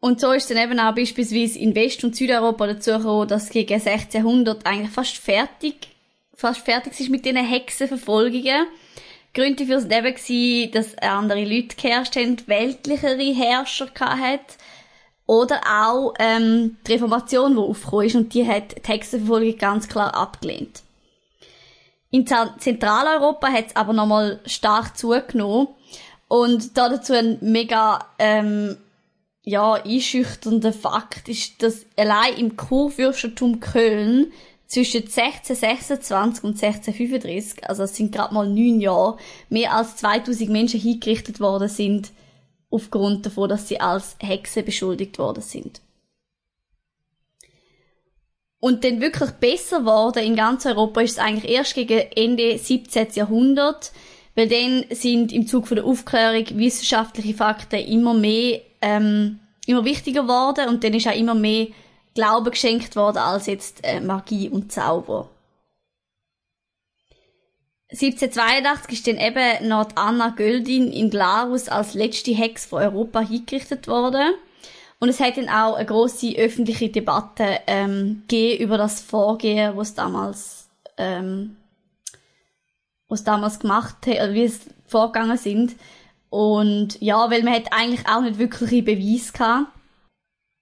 Und 0.00 0.20
so 0.20 0.32
ist 0.32 0.50
dann 0.50 0.56
eben 0.56 0.80
auch 0.80 0.94
beispielsweise 0.94 1.58
in 1.58 1.74
West- 1.74 2.02
und 2.02 2.16
Südeuropa 2.16 2.66
dazu 2.66 2.92
gekommen, 2.92 3.28
dass 3.28 3.50
gegen 3.50 3.74
1600 3.74 4.64
eigentlich 4.64 4.90
fast 4.90 5.16
fertig, 5.16 5.88
fast 6.34 6.60
fertig 6.60 6.98
ist 6.98 7.10
mit 7.10 7.26
diesen 7.26 7.44
Hexenverfolgungen. 7.44 8.66
Gründe 9.34 9.64
dafür 9.64 9.80
sind 9.80 9.92
eben 9.92 10.14
gewesen, 10.14 10.72
dass 10.72 10.98
andere 10.98 11.44
Leute 11.44 11.76
geherrscht 11.76 12.16
haben, 12.16 12.36
weltlichere 12.46 13.34
Herrscher 13.34 13.90
hatten. 13.98 14.54
Oder 15.26 15.60
auch, 15.68 16.14
ähm, 16.18 16.78
die 16.86 16.92
Reformation, 16.92 17.52
die 17.52 17.58
aufgekommen 17.58 18.06
ist, 18.06 18.14
und 18.14 18.32
die 18.32 18.46
hat 18.46 18.76
die 18.78 18.90
Hexenverfolgung 18.90 19.58
ganz 19.58 19.88
klar 19.88 20.14
abgelehnt. 20.14 20.82
In 22.10 22.26
Zentraleuropa 22.26 23.48
hat 23.48 23.66
es 23.68 23.76
aber 23.76 23.92
nochmal 23.92 24.40
stark 24.46 24.96
zugenommen. 24.96 25.68
Und 26.28 26.76
da 26.76 26.88
dazu 26.88 27.14
ein 27.14 27.38
mega, 27.40 28.06
ähm, 28.18 28.76
ja, 29.42 29.74
einschüchternder 29.74 30.72
Fakt 30.72 31.28
ist, 31.28 31.62
dass 31.62 31.86
allein 31.96 32.34
im 32.36 32.56
Kurfürstentum 32.56 33.60
Köln 33.60 34.32
zwischen 34.66 35.04
1626 35.04 36.44
und 36.44 36.62
1635, 36.62 37.66
also 37.66 37.84
es 37.84 37.96
sind 37.96 38.12
gerade 38.12 38.34
mal 38.34 38.46
neun 38.46 38.80
Jahre, 38.80 39.16
mehr 39.48 39.72
als 39.72 39.96
2000 39.96 40.50
Menschen 40.50 40.80
hingerichtet 40.80 41.40
worden 41.40 41.68
sind, 41.68 42.12
aufgrund 42.70 43.24
davon, 43.24 43.48
dass 43.48 43.68
sie 43.68 43.80
als 43.80 44.16
Hexe 44.20 44.62
beschuldigt 44.62 45.18
worden 45.18 45.42
sind. 45.42 45.80
Und 48.60 48.84
dann 48.84 49.00
wirklich 49.00 49.30
besser 49.32 49.84
worden 49.84 50.24
in 50.24 50.36
ganz 50.36 50.66
Europa 50.66 51.00
ist 51.00 51.12
es 51.12 51.18
eigentlich 51.18 51.50
erst 51.50 51.74
gegen 51.74 52.00
Ende 52.16 52.58
17. 52.58 53.08
Jahrhundert, 53.14 53.92
weil 54.34 54.48
dann 54.48 54.84
sind 54.90 55.32
im 55.32 55.46
Zug 55.46 55.68
von 55.68 55.76
der 55.76 55.84
Aufklärung 55.84 56.44
wissenschaftliche 56.58 57.34
Fakten 57.34 57.80
immer 57.80 58.14
mehr, 58.14 58.60
ähm, 58.80 59.38
immer 59.66 59.84
wichtiger 59.84 60.22
geworden 60.22 60.68
und 60.68 60.82
dann 60.82 60.94
ist 60.94 61.06
auch 61.06 61.16
immer 61.16 61.34
mehr 61.34 61.68
Glaube 62.14 62.50
geschenkt 62.50 62.96
worden 62.96 63.18
als 63.18 63.46
jetzt 63.46 63.80
äh, 63.84 64.00
Magie 64.00 64.48
und 64.48 64.72
Zauber. 64.72 65.30
1782 67.90 68.92
ist 68.92 69.06
dann 69.06 69.16
eben 69.16 69.68
noch 69.68 69.88
Anna 69.94 70.30
Göldin 70.30 70.92
in 70.92 71.10
Glarus 71.10 71.68
als 71.68 71.94
letzte 71.94 72.32
Hex 72.32 72.66
von 72.66 72.82
Europa 72.82 73.20
hingerichtet 73.20 73.88
worden. 73.88 74.34
Und 75.00 75.08
es 75.08 75.20
hat 75.20 75.36
dann 75.36 75.48
auch 75.48 75.76
eine 75.76 75.86
große 75.86 76.34
öffentliche 76.36 76.88
Debatte 76.88 77.60
ähm, 77.66 78.24
gegeben 78.28 78.62
über 78.64 78.78
das 78.78 79.00
Vorgehen, 79.00 79.76
was 79.76 79.94
damals, 79.94 80.68
ähm, 80.96 81.56
was 83.08 83.22
damals 83.22 83.60
gemacht 83.60 84.06
hat, 84.06 84.34
wie 84.34 84.44
es 84.44 84.60
vorgegangen 84.86 85.38
sind. 85.38 85.76
Und 86.30 87.00
ja, 87.00 87.30
weil 87.30 87.42
man 87.42 87.54
hat 87.54 87.72
eigentlich 87.72 88.08
auch 88.08 88.22
nicht 88.22 88.38
wirkliche 88.38 88.82
Beweise 88.82 89.32
gehabt. 89.32 89.68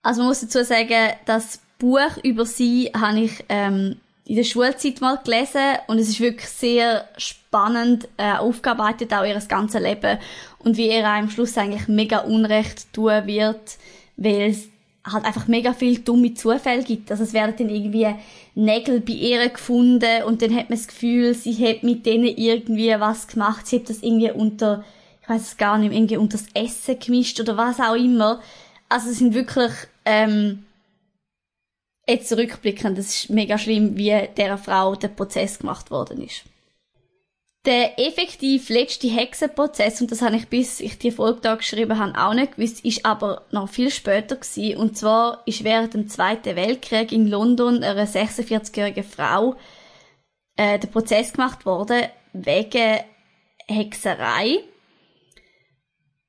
Also 0.03 0.21
man 0.21 0.29
muss 0.29 0.41
dazu 0.41 0.63
sagen, 0.63 1.15
das 1.25 1.59
Buch 1.79 2.17
über 2.23 2.47
sie 2.47 2.91
habe 2.95 3.21
ich 3.21 3.45
ähm, 3.49 3.97
in 4.27 4.37
der 4.37 4.45
Schulzeit 4.45 5.01
mal 5.01 5.19
gelesen 5.25 5.79
und 5.87 5.99
es 5.99 6.09
ist 6.09 6.21
wirklich 6.21 6.49
sehr 6.49 7.09
spannend 7.17 8.09
äh, 8.17 8.35
aufgearbeitet, 8.35 9.13
auch 9.13 9.25
ihr 9.25 9.41
ganzes 9.49 9.81
Leben 9.81 10.19
und 10.59 10.77
wie 10.77 10.89
ihr 10.89 11.07
am 11.07 11.31
Schluss 11.31 11.57
eigentlich 11.57 11.89
mega 11.89 12.19
Unrecht 12.19 12.93
tun 12.93 13.27
wird, 13.27 13.79
weil 14.17 14.51
es 14.51 14.69
halt 15.05 15.25
einfach 15.25 15.47
mega 15.47 15.73
viel 15.73 15.99
dumme 15.99 16.35
Zufälle 16.35 16.83
gibt. 16.83 17.11
Also 17.11 17.23
es 17.23 17.33
werden 17.33 17.55
dann 17.57 17.69
irgendwie 17.69 18.15
Nägel 18.55 19.01
bei 19.01 19.13
ihr 19.13 19.49
gefunden 19.49 20.23
und 20.25 20.43
dann 20.43 20.55
hat 20.55 20.69
man 20.69 20.79
das 20.79 20.89
Gefühl, 20.89 21.35
sie 21.35 21.55
hat 21.67 21.83
mit 21.83 22.07
denen 22.07 22.27
irgendwie 22.27 22.95
was 22.99 23.29
gemacht, 23.29 23.67
sie 23.67 23.77
hat 23.77 23.89
das 23.89 24.03
irgendwie 24.03 24.31
unter, 24.31 24.85
ich 25.23 25.29
weiß 25.29 25.43
es 25.43 25.57
gar 25.57 25.79
nicht, 25.79 25.93
irgendwie 25.93 26.17
unter 26.17 26.39
das 26.39 26.49
Essen 26.55 26.99
gemischt 26.99 27.41
oder 27.41 27.57
was 27.57 27.81
auch 27.81 27.95
immer. 27.95 28.41
Also 28.89 29.11
es 29.11 29.19
sind 29.19 29.35
wirklich 29.35 29.73
ähm, 30.05 30.65
jetzt 32.09 32.29
zurückblickend, 32.29 32.99
das 32.99 33.07
ist 33.07 33.31
mega 33.31 33.59
schlimm, 33.59 33.97
wie 33.97 34.29
der 34.37 34.59
Frau 34.59 34.95
der 34.97 35.09
Prozess 35.09 35.59
gemacht 35.59 35.91
worden 35.91 36.23
ist. 36.23 36.45
Der 37.67 37.99
effektiv 37.99 38.69
letzte 38.69 39.09
Hexenprozess, 39.09 40.01
und 40.01 40.13
das 40.13 40.23
habe 40.23 40.37
ich 40.37 40.47
bis 40.47 40.79
ich 40.79 40.99
die 40.99 41.11
Folge 41.11 41.41
da 41.41 41.57
geschrieben 41.57 41.99
habe, 41.99 42.17
auch 42.17 42.33
nicht 42.33 42.55
gewusst, 42.55 42.85
ist 42.85 43.05
aber 43.05 43.43
noch 43.51 43.69
viel 43.69 43.91
später 43.91 44.37
gewesen. 44.37 44.79
Und 44.79 44.97
zwar 44.97 45.43
ist 45.47 45.65
während 45.65 45.95
dem 45.95 46.09
Zweiten 46.09 46.55
Weltkrieg 46.55 47.11
in 47.11 47.27
London 47.27 47.83
eine 47.83 48.05
46-jährige 48.05 49.03
Frau 49.03 49.57
äh, 50.57 50.79
der 50.79 50.87
Prozess 50.87 51.33
gemacht 51.33 51.67
worden 51.67 52.05
wegen 52.33 53.01
Hexerei. 53.67 54.61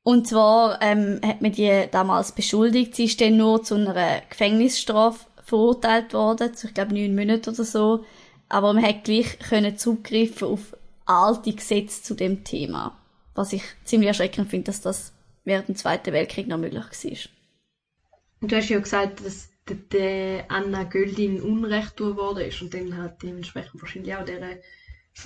Und 0.01 0.27
zwar 0.27 0.82
ähm, 0.82 1.22
hat 1.24 1.44
man 1.44 1.51
die 1.51 1.84
damals 1.91 2.32
beschuldigt. 2.32 2.96
Sie 2.96 3.06
ist 3.06 3.22
dann 3.22 3.38
nur 3.38 3.62
zu 3.62 3.75
einer 3.75 4.22
Gefängnisstrafe 4.27 5.27
verurteilt 5.44 6.15
worden, 6.15 6.56
zu, 6.56 6.65
ich 6.65 6.74
glaube, 6.74 6.96
neun 6.96 7.15
Monaten 7.15 7.51
oder 7.51 7.63
so. 7.63 8.06
Aber 8.50 8.74
man 8.74 8.84
hat 8.84 9.03
gleich 9.03 9.38
können 9.38 9.77
zugreifen 9.77 10.48
auf 10.48 10.76
alte 11.07 11.53
Gesetze 11.53 12.03
zu 12.03 12.13
dem 12.13 12.43
Thema. 12.43 12.97
Was 13.33 13.53
ich 13.53 13.63
ziemlich 13.83 14.07
erschreckend 14.07 14.49
finde, 14.49 14.65
dass 14.65 14.81
das 14.81 15.13
während 15.43 15.67
dem 15.67 15.75
Zweiten 15.75 16.13
Weltkrieg 16.13 16.47
noch 16.47 16.57
möglich 16.57 16.83
war. 16.83 18.47
Du 18.47 18.55
hast 18.55 18.69
ja 18.69 18.79
gesagt, 18.79 19.25
dass 19.25 19.49
der 19.91 20.49
Anna 20.49 20.83
Göldin 20.83 21.41
Unrecht 21.41 21.99
worden 21.99 22.45
ist 22.45 22.61
und 22.61 22.73
dann 22.73 22.97
hat 22.97 23.21
dementsprechend 23.23 23.81
wahrscheinlich 23.81 24.15
auch 24.15 24.25
der 24.25 24.59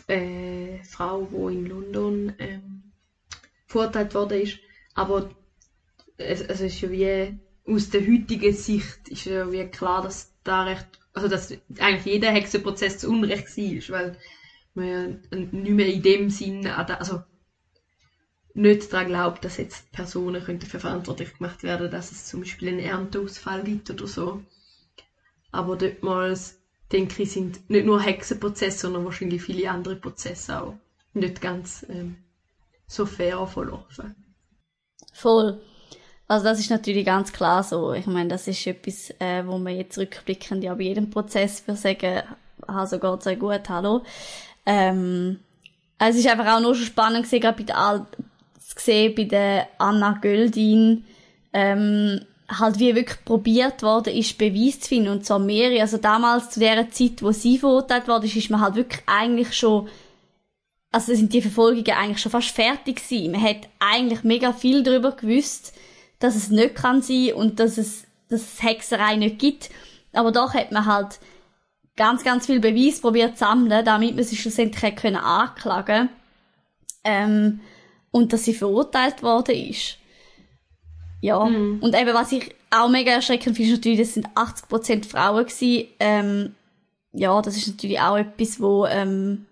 äh, 0.07 0.83
Frau, 0.83 1.27
die 1.31 1.53
in 1.53 1.65
London 1.65 2.33
ähm, 2.39 2.91
verurteilt 3.67 4.13
worden 4.13 4.41
ist. 4.41 4.59
Aber 4.93 5.29
es, 6.17 6.41
es 6.41 6.61
ist 6.61 6.81
ja 6.81 6.91
wie 6.91 7.39
aus 7.67 7.89
der 7.89 8.01
heutigen 8.01 8.53
Sicht 8.53 9.09
ist 9.09 9.25
ja 9.25 9.51
wie 9.51 9.65
klar, 9.67 10.01
dass 10.01 10.33
da 10.43 10.63
recht, 10.63 10.87
also 11.13 11.27
dass 11.27 11.51
eigentlich 11.79 12.05
jeder 12.05 12.31
Hexenprozess 12.31 12.99
zu 12.99 13.09
Unrecht 13.09 13.57
war, 13.57 13.99
weil 13.99 14.17
man 14.75 14.87
ja 14.87 15.07
nicht 15.07 15.53
mehr 15.53 15.87
in 15.87 16.01
dem 16.01 16.29
Sinn, 16.29 16.67
also 16.67 17.23
nicht 18.53 18.91
daran 18.91 19.07
glaubt, 19.07 19.45
dass 19.45 19.57
jetzt 19.57 19.91
Personen 19.91 20.43
könnten 20.43 20.65
für 20.65 20.79
verantwortlich 20.79 21.37
gemacht 21.37 21.63
werden, 21.63 21.89
dass 21.89 22.11
es 22.11 22.25
zum 22.25 22.41
Beispiel 22.41 22.69
einen 22.69 22.79
Ernteausfall 22.79 23.63
gibt 23.63 23.89
oder 23.89 24.07
so. 24.07 24.41
Aber 25.51 25.77
dortmals, 25.77 26.59
denke 26.91 27.23
ich, 27.23 27.31
sind 27.31 27.69
nicht 27.69 27.85
nur 27.85 28.01
Hexenprozesse, 28.01 28.79
sondern 28.79 29.05
wahrscheinlich 29.05 29.41
viele 29.41 29.69
andere 29.69 29.95
Prozesse 29.95 30.61
auch 30.61 30.75
nicht 31.13 31.41
ganz 31.41 31.85
ähm, 31.89 32.17
so 32.87 33.05
fair 33.05 33.45
verlaufen. 33.47 34.15
Voll. 35.13 35.61
Also 36.27 36.45
das 36.45 36.59
ist 36.59 36.69
natürlich 36.69 37.05
ganz 37.05 37.33
klar 37.33 37.63
so. 37.63 37.93
Ich 37.93 38.07
meine, 38.07 38.29
das 38.29 38.47
ist 38.47 38.65
etwas, 38.65 39.09
äh, 39.19 39.45
wo 39.45 39.57
man 39.57 39.75
jetzt 39.75 39.97
rückblickend 39.97 40.63
ja 40.63 40.73
bei 40.73 40.83
jedem 40.83 41.09
Prozess 41.09 41.59
für 41.59 41.75
sagen, 41.75 42.23
also 42.67 42.99
geht 42.99 43.23
sehr 43.23 43.35
gut, 43.35 43.67
hallo. 43.67 44.03
Ähm, 44.65 45.39
also 45.97 46.17
es 46.17 46.25
ist 46.25 46.31
einfach 46.31 46.55
auch 46.55 46.61
nur 46.61 46.75
schon 46.75 46.85
spannend 46.85 47.23
gesehen, 47.23 47.41
gerade 47.41 47.57
bei 47.57 47.63
der, 47.63 48.07
zu 48.59 48.75
sehen, 48.77 49.15
bei 49.15 49.25
der 49.25 49.67
Anna 49.77 50.17
Göldin, 50.21 51.05
ähm, 51.53 52.21
halt 52.49 52.79
wie 52.79 52.95
wirklich 52.95 53.23
probiert 53.23 53.83
worden 53.83 54.13
ist, 54.15 54.37
Beweis 54.37 54.79
zu 54.79 54.89
finden, 54.89 55.09
und 55.09 55.25
zwar 55.25 55.39
mehrere. 55.39 55.81
Also 55.81 55.97
damals, 55.97 56.49
zu 56.49 56.59
der 56.59 56.89
Zeit, 56.91 57.21
wo 57.21 57.31
sie 57.31 57.57
verurteilt 57.57 58.07
worden 58.07 58.25
ist, 58.25 58.35
ist 58.35 58.49
man 58.49 58.61
halt 58.61 58.75
wirklich 58.75 59.01
eigentlich 59.05 59.53
schon, 59.53 59.87
also 60.91 61.13
sind 61.13 61.33
die 61.33 61.41
Verfolgungen 61.41 61.91
eigentlich 61.91 62.19
schon 62.21 62.31
fast 62.31 62.49
fertig 62.49 63.03
gewesen. 63.03 63.31
Man 63.31 63.41
hat 63.43 63.69
eigentlich 63.79 64.23
mega 64.23 64.53
viel 64.53 64.83
darüber 64.83 65.11
gewusst, 65.11 65.73
dass 66.19 66.35
es 66.35 66.49
nicht 66.49 66.75
kann 66.75 67.01
sein 67.01 67.33
und 67.33 67.59
dass 67.59 67.77
es, 67.77 68.03
dass 68.29 68.41
es 68.41 68.63
Hexerei 68.63 69.15
nicht 69.15 69.39
gibt. 69.39 69.69
Aber 70.13 70.31
doch 70.31 70.53
hat 70.53 70.71
man 70.71 70.85
halt 70.85 71.19
ganz, 71.95 72.23
ganz 72.23 72.45
viel 72.45 72.59
Beweis 72.59 73.01
probiert 73.01 73.37
zu 73.37 73.45
sammeln, 73.45 73.85
damit 73.85 74.15
man 74.15 74.23
sie 74.23 74.35
schlussendlich 74.37 74.81
hätte 74.81 75.01
können 75.01 75.17
anklagen 75.17 76.09
ähm, 77.03 77.61
und 78.11 78.33
dass 78.33 78.45
sie 78.45 78.53
verurteilt 78.53 79.23
worden 79.23 79.55
ist. 79.55 79.97
Ja, 81.21 81.43
mhm. 81.45 81.79
und 81.81 81.95
eben, 81.95 82.13
was 82.13 82.31
ich 82.31 82.55
auch 82.71 82.89
mega 82.89 83.11
erschreckend 83.11 83.55
finde, 83.55 83.71
ist 83.71 83.77
natürlich, 83.77 83.99
das 83.99 84.13
sind 84.13 84.27
80% 84.29 85.07
Frauen 85.07 85.45
gewesen. 85.45 85.87
Ähm, 85.99 86.55
ja, 87.13 87.41
das 87.41 87.57
ist 87.57 87.67
natürlich 87.67 87.99
auch 87.99 88.17
etwas, 88.17 88.59
wo 88.59 88.85
ähm, 88.85 89.45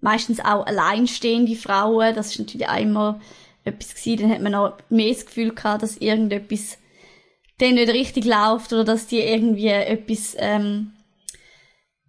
meistens 0.00 0.40
auch 0.40 0.66
alleinstehende 0.66 1.56
Frauen, 1.56 2.14
das 2.14 2.32
ist 2.32 2.40
natürlich 2.40 2.68
auch 2.68 2.78
immer 2.78 3.20
etwas 3.64 3.94
gewesen, 3.94 4.22
dann 4.22 4.32
hat 4.32 4.42
man 4.42 4.54
auch 4.54 4.72
mehr 4.90 5.12
das 5.12 5.24
Gefühl 5.24 5.54
gehabt, 5.54 5.82
dass 5.82 5.96
irgendetwas 5.96 6.78
denen 7.60 7.76
nicht 7.76 7.92
richtig 7.92 8.24
läuft 8.24 8.72
oder 8.72 8.84
dass 8.84 9.06
die 9.06 9.20
irgendwie 9.20 9.68
etwas 9.68 10.36
ähm, 10.38 10.92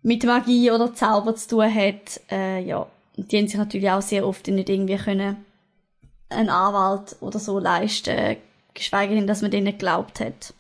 mit 0.06 0.24
Magie 0.24 0.70
oder 0.70 0.94
Zauber 0.94 1.36
zu 1.36 1.50
tun 1.50 1.74
hat. 1.74 2.22
Äh, 2.32 2.64
ja, 2.64 2.86
die 3.18 3.38
haben 3.38 3.48
sich 3.48 3.58
natürlich 3.58 3.90
auch 3.90 4.04
sehr 4.04 4.26
oft 4.28 4.48
nicht 4.48 4.70
irgendwie 4.70 4.98
können 4.98 5.44
einen 6.30 6.50
Anwalt 6.50 7.16
oder 7.22 7.40
so 7.40 7.60
leisten 7.60 8.38
geschweige 8.74 9.16
denn, 9.16 9.26
dass 9.26 9.42
man 9.42 9.52
denen 9.52 9.72
geglaubt 9.72 10.20
hat. 10.20 10.54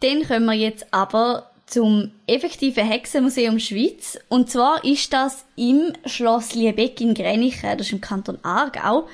Dann 0.00 0.26
kommen 0.26 0.46
wir 0.46 0.52
jetzt 0.52 0.86
aber 0.92 1.50
zum 1.66 2.12
effektiven 2.26 2.86
Hexenmuseum 2.86 3.58
Schweiz. 3.58 4.18
Und 4.28 4.50
zwar 4.50 4.84
ist 4.84 5.12
das 5.12 5.46
im 5.56 5.92
Schloss 6.04 6.54
Liebeck 6.54 7.00
in 7.00 7.14
Grenichen, 7.14 7.78
das 7.78 7.86
ist 7.86 7.92
im 7.92 8.00
Kanton 8.00 8.38
Aargau. 8.42 9.08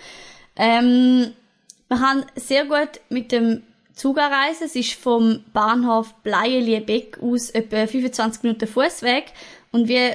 Ähm, 0.57 1.33
man 1.89 1.99
kann 2.01 2.27
sehr 2.35 2.65
gut 2.65 3.01
mit 3.11 3.33
dem 3.33 3.63
Zug 3.95 4.19
anreisen. 4.19 4.67
Es 4.67 4.77
ist 4.77 4.95
vom 4.95 5.45
Bahnhof 5.53 6.15
Bleie-Liebeck 6.23 7.19
aus 7.23 7.51
etwa 7.51 7.87
25 7.87 8.43
Minuten 8.43 8.67
Fußweg. 8.67 9.33
Und 9.73 9.89
wie 9.89 10.13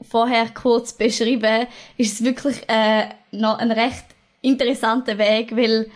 vorher 0.00 0.48
kurz 0.50 0.92
beschrieben, 0.92 1.66
ist 1.96 2.14
es 2.14 2.24
wirklich 2.24 2.68
äh, 2.68 3.08
noch 3.30 3.58
ein 3.58 3.70
recht 3.70 4.04
interessanter 4.42 5.18
Weg, 5.18 5.56
weil 5.56 5.90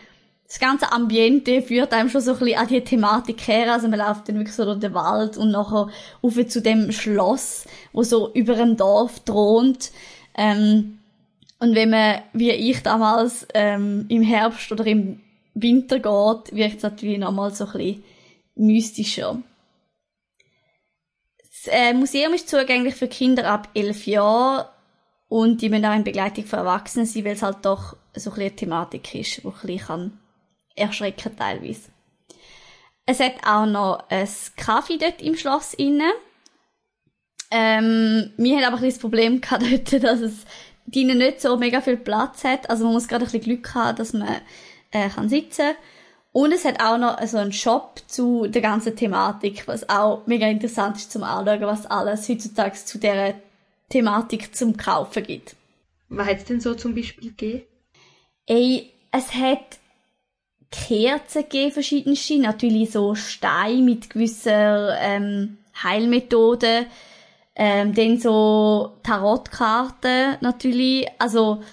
das 0.49 0.59
ganze 0.59 0.91
Ambiente 0.93 1.61
führt 1.61 1.93
einem 1.93 2.09
schon 2.09 2.23
so 2.23 2.33
ein 2.33 2.39
bisschen 2.39 2.59
an 2.59 2.69
die 2.69 2.81
Thematik 2.81 3.47
her. 3.47 3.71
Also 3.73 3.87
man 3.89 3.99
läuft 3.99 4.29
dann 4.29 4.37
wirklich 4.37 4.55
so 4.55 4.65
durch 4.65 4.81
den 4.81 4.95
Wald 4.95 5.37
und 5.37 5.51
nachher 5.51 5.89
auf 6.23 6.49
zu 6.49 6.63
dem 6.63 6.91
Schloss, 6.91 7.67
wo 7.93 8.03
so 8.03 8.33
über 8.33 8.55
dem 8.55 8.77
Dorf 8.79 9.21
thront. 9.21 9.91
Ähm, 10.35 10.99
und 11.59 11.75
wenn 11.75 11.91
man, 11.91 12.23
wie 12.33 12.51
ich 12.51 12.83
damals, 12.83 13.47
ähm, 13.53 14.07
im 14.09 14.23
Herbst 14.23 14.73
oder 14.73 14.87
im 14.87 15.21
Winter 15.55 15.97
geht, 15.97 16.57
wirkt 16.57 16.77
es 16.77 16.83
natürlich 16.83 17.19
nochmal 17.19 17.53
so 17.53 17.67
ein 17.67 17.73
bisschen 17.73 18.05
mystischer. 18.55 19.43
Das 21.69 21.77
äh, 21.77 21.93
Museum 21.93 22.33
ist 22.33 22.49
zugänglich 22.49 22.95
für 22.95 23.09
Kinder 23.09 23.51
ab 23.51 23.69
elf 23.75 24.07
Jahren 24.07 24.67
und 25.29 25.61
die 25.61 25.69
müssen 25.69 25.85
auch 25.85 25.95
in 25.95 26.03
Begleitung 26.03 26.47
von 26.47 26.61
Erwachsenen 26.61 27.05
sein, 27.05 27.27
weil 27.27 27.35
es 27.35 27.43
halt 27.43 27.59
doch 27.63 27.95
so 28.15 28.31
ein 28.31 28.37
bisschen 28.37 28.41
eine 28.41 28.57
Thematik 28.57 29.15
ist, 29.15 29.43
die 29.43 29.47
ein 29.47 29.53
bisschen 29.53 29.87
kann 29.87 31.37
teilweise. 31.37 31.91
Es 33.05 33.21
hat 33.21 33.35
auch 33.47 33.67
noch 33.67 34.09
ein 34.09 34.29
Kaffee 34.57 34.97
dort 34.97 35.21
im 35.21 35.37
Schloss 35.37 35.75
inne. 35.75 36.11
Ähm, 37.51 38.33
wir 38.39 38.57
haben 38.57 38.65
aber 38.65 38.77
ein 38.77 38.83
bisschen 38.83 38.89
das 38.89 38.99
Problem 39.01 39.41
gehabt 39.43 39.63
dort, 39.93 40.05
dass 40.05 40.21
es 40.21 40.47
drinnen 40.87 41.19
nicht 41.19 41.43
so 41.43 41.59
mega 41.59 41.83
viel 41.83 41.99
Platz 41.99 42.45
hat. 42.45 42.71
Also 42.71 42.85
man 42.85 42.95
muss 42.95 43.09
gerade 43.09 43.27
ein 43.27 43.31
bisschen 43.31 43.45
Glück 43.45 43.75
haben, 43.75 43.99
dass 43.99 44.15
man 44.15 44.41
äh, 44.91 45.11
kann 45.11 45.29
sitzen 45.29 45.75
und 46.39 46.53
es 46.53 46.65
hat 46.65 46.81
auch 46.81 46.99
noch 46.99 47.21
so 47.27 47.37
einen 47.39 47.53
Shop 47.53 48.01
zu 48.07 48.47
der 48.47 48.63
ganzen 48.63 48.95
Thematik, 48.95 49.67
was 49.67 49.89
auch 49.89 50.25
mega 50.27 50.47
interessant 50.47 50.97
ist 50.97 51.11
zum 51.11 51.25
Anschauen, 51.25 51.63
was 51.63 51.85
alles 51.87 52.29
heutzutage 52.29 52.77
zu 52.77 52.99
dieser 52.99 53.35
Thematik 53.89 54.55
zum 54.55 54.77
Kaufen 54.77 55.25
gibt. 55.25 55.57
Was 56.09 56.29
hat 56.29 56.37
es 56.37 56.45
denn 56.45 56.61
so 56.61 56.77
zum 56.77 56.95
Beispiel 56.95 57.31
gegeben? 57.31 57.65
Ey, 58.47 58.93
es 59.11 59.35
hat 59.35 59.81
Kerzen 60.71 61.43
gegeben, 61.43 61.73
verschiedenste. 61.73 62.39
Natürlich 62.39 62.93
so 62.93 63.17
Steine 63.17 63.83
mit 63.83 64.09
gewissen 64.09 64.53
ähm, 64.53 65.59
Heilmethoden. 65.83 66.87
Ähm, 67.57 67.95
dann 67.97 68.21
so 68.21 68.93
Tarotkarten 69.03 70.37
natürlich. 70.41 71.09
Also 71.19 71.65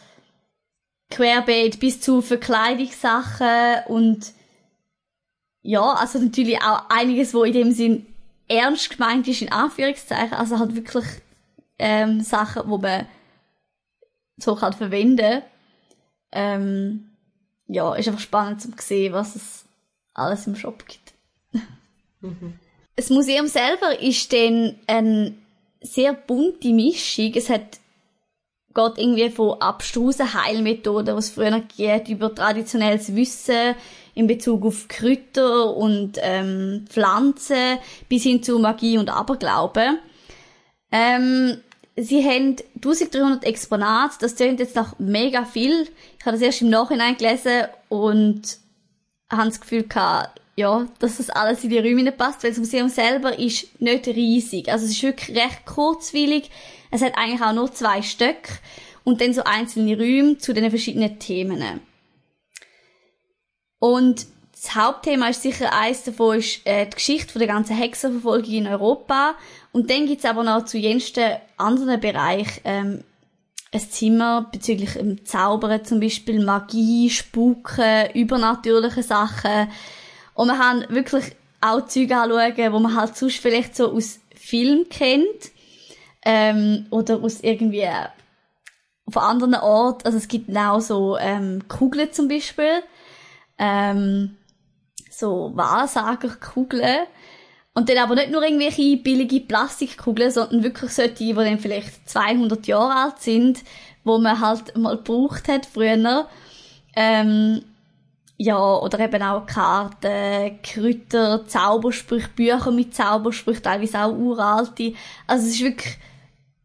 querbeet 1.12 1.80
bis 1.80 2.02
zu 2.02 2.24
Verkleidungssachen 2.24 3.84
und 3.90 4.34
ja, 5.68 5.94
also 5.94 6.20
natürlich 6.20 6.62
auch 6.62 6.84
einiges, 6.90 7.34
wo 7.34 7.44
in 7.44 7.54
dem 7.54 7.72
Sinn 7.72 8.06
ernst 8.48 8.92
gemeint 8.92 9.28
ist, 9.28 9.42
in 9.42 9.52
Anführungszeichen. 9.52 10.34
Also 10.34 10.60
halt 10.60 10.76
wirklich 10.76 11.06
ähm, 11.80 12.22
Sachen, 12.22 12.70
wo 12.70 12.78
man 12.78 13.08
so 14.38 14.56
kann 14.56 14.74
verwenden. 14.74 15.42
Ähm, 16.32 17.10
ja, 17.68 17.96
ist 17.96 18.08
einfach 18.08 18.22
spannend 18.22 18.62
zu 18.62 18.70
sehen, 18.78 19.14
was 19.14 19.36
es 19.36 19.66
alles 20.14 20.46
im 20.46 20.56
Shop 20.56 20.86
gibt. 20.86 21.14
Mhm. 22.22 22.60
Das 22.96 23.10
Museum 23.10 23.48
selber 23.48 24.00
ist 24.00 24.32
dann 24.32 24.76
eine 24.86 25.34
sehr 25.82 26.14
bunte 26.14 26.74
Mischung. 26.74 27.34
Es 27.34 27.50
hat 27.50 27.80
geht 28.76 28.98
irgendwie 28.98 29.30
von 29.32 29.60
abstrusen 29.62 30.34
Heilmethoden, 30.34 31.16
was 31.16 31.26
es 31.26 31.32
früher 31.32 31.62
geht, 31.76 32.10
über 32.10 32.36
traditionelles 32.36 33.16
Wissen 33.16 33.74
in 34.16 34.28
Bezug 34.28 34.66
auf 34.66 34.88
Kräuter 34.88 35.76
und 35.76 36.18
ähm, 36.22 36.86
Pflanzen 36.90 37.78
bis 38.10 38.24
hin 38.24 38.42
zu 38.42 38.58
Magie 38.58 38.98
und 38.98 39.10
Aberglauben. 39.10 40.00
Ähm, 40.92 41.58
sie 41.98 42.24
haben 42.24 42.56
1300 42.76 43.44
Exponate, 43.44 44.16
das 44.22 44.36
klingt 44.36 44.60
jetzt 44.60 44.76
noch 44.76 44.98
mega 44.98 45.46
viel. 45.46 45.88
Ich 46.18 46.26
habe 46.26 46.38
das 46.38 46.42
erst 46.42 46.62
im 46.62 46.70
Nachhinein 46.70 47.18
gelesen 47.18 47.66
und 47.90 48.58
habe 49.30 49.50
das 49.50 49.60
Gefühl 49.60 49.84
gehabt, 49.84 50.42
ja, 50.56 50.88
dass 51.00 51.18
das 51.18 51.30
alles 51.30 51.64
in 51.66 51.70
die 51.70 51.80
Räume 51.80 52.12
passt, 52.14 52.44
weil 52.44 52.52
das 52.52 52.60
Museum 52.60 52.88
selber 52.88 53.38
ist 53.38 53.82
nicht 53.82 54.08
riesig. 54.08 54.70
Also 54.70 54.86
es 54.86 54.92
ist 54.92 55.04
wirklich 55.04 55.38
recht 55.38 55.66
kurzweilig. 55.66 56.50
Es 56.92 57.02
hat 57.02 57.18
eigentlich 57.18 57.42
auch 57.42 57.54
nur 57.54 57.74
zwei 57.74 58.02
Stöcke 58.02 58.54
und 59.04 59.20
dann 59.20 59.34
so 59.34 59.44
einzelne 59.44 59.98
Räume 59.98 60.38
zu 60.38 60.54
den 60.54 60.70
verschiedenen 60.70 61.20
Themen. 61.20 61.82
Und 63.80 64.26
das 64.54 64.76
Hauptthema 64.76 65.30
ist 65.30 65.42
sicher 65.42 65.74
eins 65.74 66.04
davon 66.04 66.38
ist 66.38 66.66
äh, 66.66 66.86
die 66.86 66.96
Geschichte 66.96 67.38
der 67.38 67.48
ganzen 67.48 67.76
Hexenverfolgung 67.76 68.52
in 68.52 68.68
Europa. 68.68 69.36
Und 69.72 69.90
dann 69.90 70.08
gibt's 70.08 70.26
aber 70.26 70.44
noch 70.44 70.66
zu 70.66 70.78
jensten 70.78 71.36
anderen 71.58 72.00
Bereich 72.00 72.62
ähm, 72.64 73.04
ein 73.74 73.92
Zimmer 73.92 74.48
bezüglich 74.52 74.94
dem 74.94 75.26
Zaubern, 75.26 75.84
zum 75.84 76.00
Beispiel 76.00 76.44
Magie, 76.44 77.10
Spuken, 77.10 78.10
übernatürliche 78.14 79.04
Sachen. 79.04 79.68
Und 80.34 80.48
wir 80.48 80.58
haben 80.58 80.86
wirklich 80.90 81.26
auch 81.62 81.86
Züge 81.86 82.16
anschauen, 82.16 82.74
wo 82.74 82.80
man 82.80 82.96
halt 82.96 83.18
sonst 83.18 83.38
vielleicht 83.38 83.76
so 83.76 83.92
aus 83.92 84.20
Film 84.36 84.88
kennt 84.90 85.52
ähm, 86.24 86.86
oder 86.90 87.22
aus 87.22 87.42
irgendwie 87.42 87.88
von 89.10 89.22
anderen 89.22 89.56
Orten. 89.56 90.06
Also 90.06 90.18
es 90.18 90.28
gibt 90.28 90.56
auch 90.56 90.80
so 90.80 91.18
ähm, 91.18 91.68
Kugeln 91.68 92.14
zum 92.14 92.28
Beispiel. 92.28 92.82
Ähm, 93.58 94.38
so 95.10 95.52
Wahrsagerkugeln. 95.56 97.08
Und 97.74 97.90
dann 97.90 97.98
aber 97.98 98.16
nicht 98.16 98.32
nur 98.32 98.44
irgendwelche 98.44 98.98
billige 98.98 99.42
Plastikkugeln, 99.42 100.32
sondern 100.32 100.64
wirklich 100.64 100.92
solche, 100.92 101.14
die 101.14 101.34
dann 101.34 101.60
vielleicht 101.60 102.10
200 102.10 102.66
Jahre 102.68 102.96
alt 102.96 103.20
sind, 103.20 103.64
wo 104.06 104.18
man 104.18 104.40
halt 104.40 104.78
mal 104.78 104.96
gebraucht 104.96 105.50
hat 105.50 105.66
früher. 105.66 106.28
Ähm, 106.96 107.62
ja, 108.38 108.58
oder 108.58 109.00
eben 109.00 109.22
auch 109.24 109.46
Karten, 109.46 110.62
Kräuter, 110.62 111.46
Zaubersprüche, 111.48 112.30
Bücher 112.30 112.72
mit 112.72 112.96
Zaubersprüchen, 112.96 113.64
teilweise 113.64 114.00
auch 114.00 114.14
uralte. 114.14 114.94
Also 115.28 115.46
es 115.46 115.56
ist 115.56 115.64
wirklich 115.64 115.98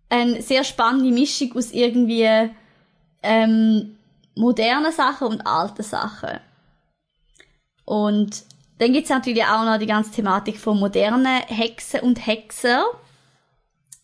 eine 0.09 0.43
sehr 0.43 0.65
spannende 0.65 1.13
Mischung 1.13 1.57
aus 1.57 1.71
irgendwie 1.71 2.29
ähm, 3.23 3.97
modernen 4.35 4.93
Sachen 4.93 5.29
und 5.29 5.47
alten 5.47 5.83
Sachen. 5.83 6.41
Und 7.85 8.45
dann 8.79 8.93
gibt's 8.93 9.11
natürlich 9.11 9.45
auch 9.45 9.65
noch 9.65 9.79
die 9.79 9.87
ganze 9.87 10.11
Thematik 10.11 10.59
von 10.59 10.79
modernen 10.79 11.43
Hexen 11.47 12.01
und 12.01 12.27
Hexer. 12.27 12.85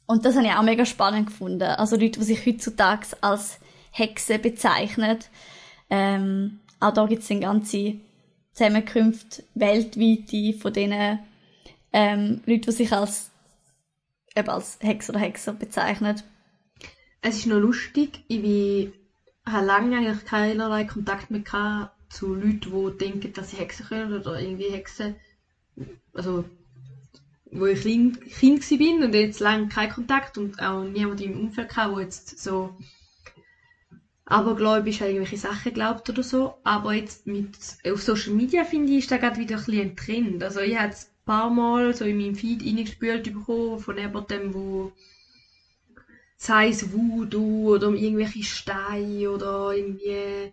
Und 0.06 0.24
das 0.24 0.36
habe 0.36 0.46
ich 0.46 0.52
auch 0.52 0.62
mega 0.62 0.84
spannend 0.84 1.28
gefunden. 1.28 1.62
Also 1.62 1.96
Leute, 1.96 2.20
die 2.20 2.26
sich 2.26 2.46
heutzutage 2.46 3.06
als 3.20 3.58
Hexe 3.90 4.38
bezeichnen. 4.38 5.18
Ähm, 5.88 6.60
auch 6.80 6.92
da 6.92 7.06
gibt's 7.06 7.28
dann 7.28 7.40
ganze 7.40 7.94
Zusammenkünfte 8.52 9.44
weltweit 9.54 10.60
von 10.60 10.72
diesen 10.72 11.18
ähm, 11.92 12.42
Leuten, 12.44 12.62
die 12.62 12.72
sich 12.72 12.92
als, 12.92 13.30
eben 14.34 14.48
als 14.48 14.78
Hexer 14.80 15.10
oder 15.10 15.20
Hexer 15.20 15.52
bezeichnen. 15.54 16.20
Es 17.22 17.38
ist 17.38 17.46
noch 17.46 17.58
lustig, 17.58 18.24
ich 18.28 18.92
habe 19.46 19.66
lange 19.66 19.96
eigentlich 19.96 20.24
keinerlei 20.24 20.84
Kontakt 20.84 21.30
mehr 21.30 21.42
zu 22.08 22.34
Leuten, 22.34 22.60
die 22.60 22.98
denken, 22.98 23.32
dass 23.32 23.50
sie 23.50 23.56
Hexen 23.56 23.86
können 23.86 24.12
oder 24.12 24.40
irgendwie 24.40 24.70
Hexen, 24.70 25.14
also 26.12 26.44
wo 27.50 27.66
ich 27.66 27.80
klein, 27.80 28.18
Kind 28.20 28.68
bin 28.78 29.02
und 29.02 29.14
jetzt 29.14 29.40
lange 29.40 29.68
keinen 29.68 29.92
Kontakt 29.92 30.38
und 30.38 30.60
auch 30.60 30.84
niemand 30.84 31.20
im 31.20 31.38
Umfeld 31.38 31.76
hatte, 31.76 31.94
der 31.94 32.02
jetzt 32.02 32.38
so 32.38 32.70
abergläubisch 34.24 35.00
an 35.00 35.08
irgendwelche 35.08 35.36
Sachen 35.36 35.72
glaubt 35.72 36.08
oder 36.10 36.22
so. 36.22 36.54
Aber 36.64 36.92
jetzt 36.92 37.26
mit, 37.26 37.56
auf 37.88 38.02
Social 38.02 38.32
Media 38.32 38.64
finde 38.64 38.92
ich, 38.92 38.98
ist 38.98 39.10
da 39.10 39.16
gerade 39.18 39.38
wieder 39.38 39.56
ein 39.56 39.64
bisschen 39.64 39.80
ein 39.80 39.96
Trend. 39.96 40.42
Also 40.42 40.60
ich 40.60 40.76
habe 40.76 40.92
es 40.92 41.04
ein 41.04 41.24
paar 41.24 41.50
Mal 41.50 41.94
so 41.94 42.04
in 42.04 42.18
meinem 42.18 42.34
Feed 42.34 42.64
reingespült 42.64 43.32
bekommen 43.32 43.78
von 43.78 43.96
jemandem, 43.96 44.52
wo 44.52 44.90
sei 46.36 46.68
es 46.68 46.92
Voodoo 46.92 47.74
oder 47.74 47.88
irgendwelche 47.90 48.42
Steine 48.42 49.30
oder 49.30 49.72
irgendwie 49.72 50.50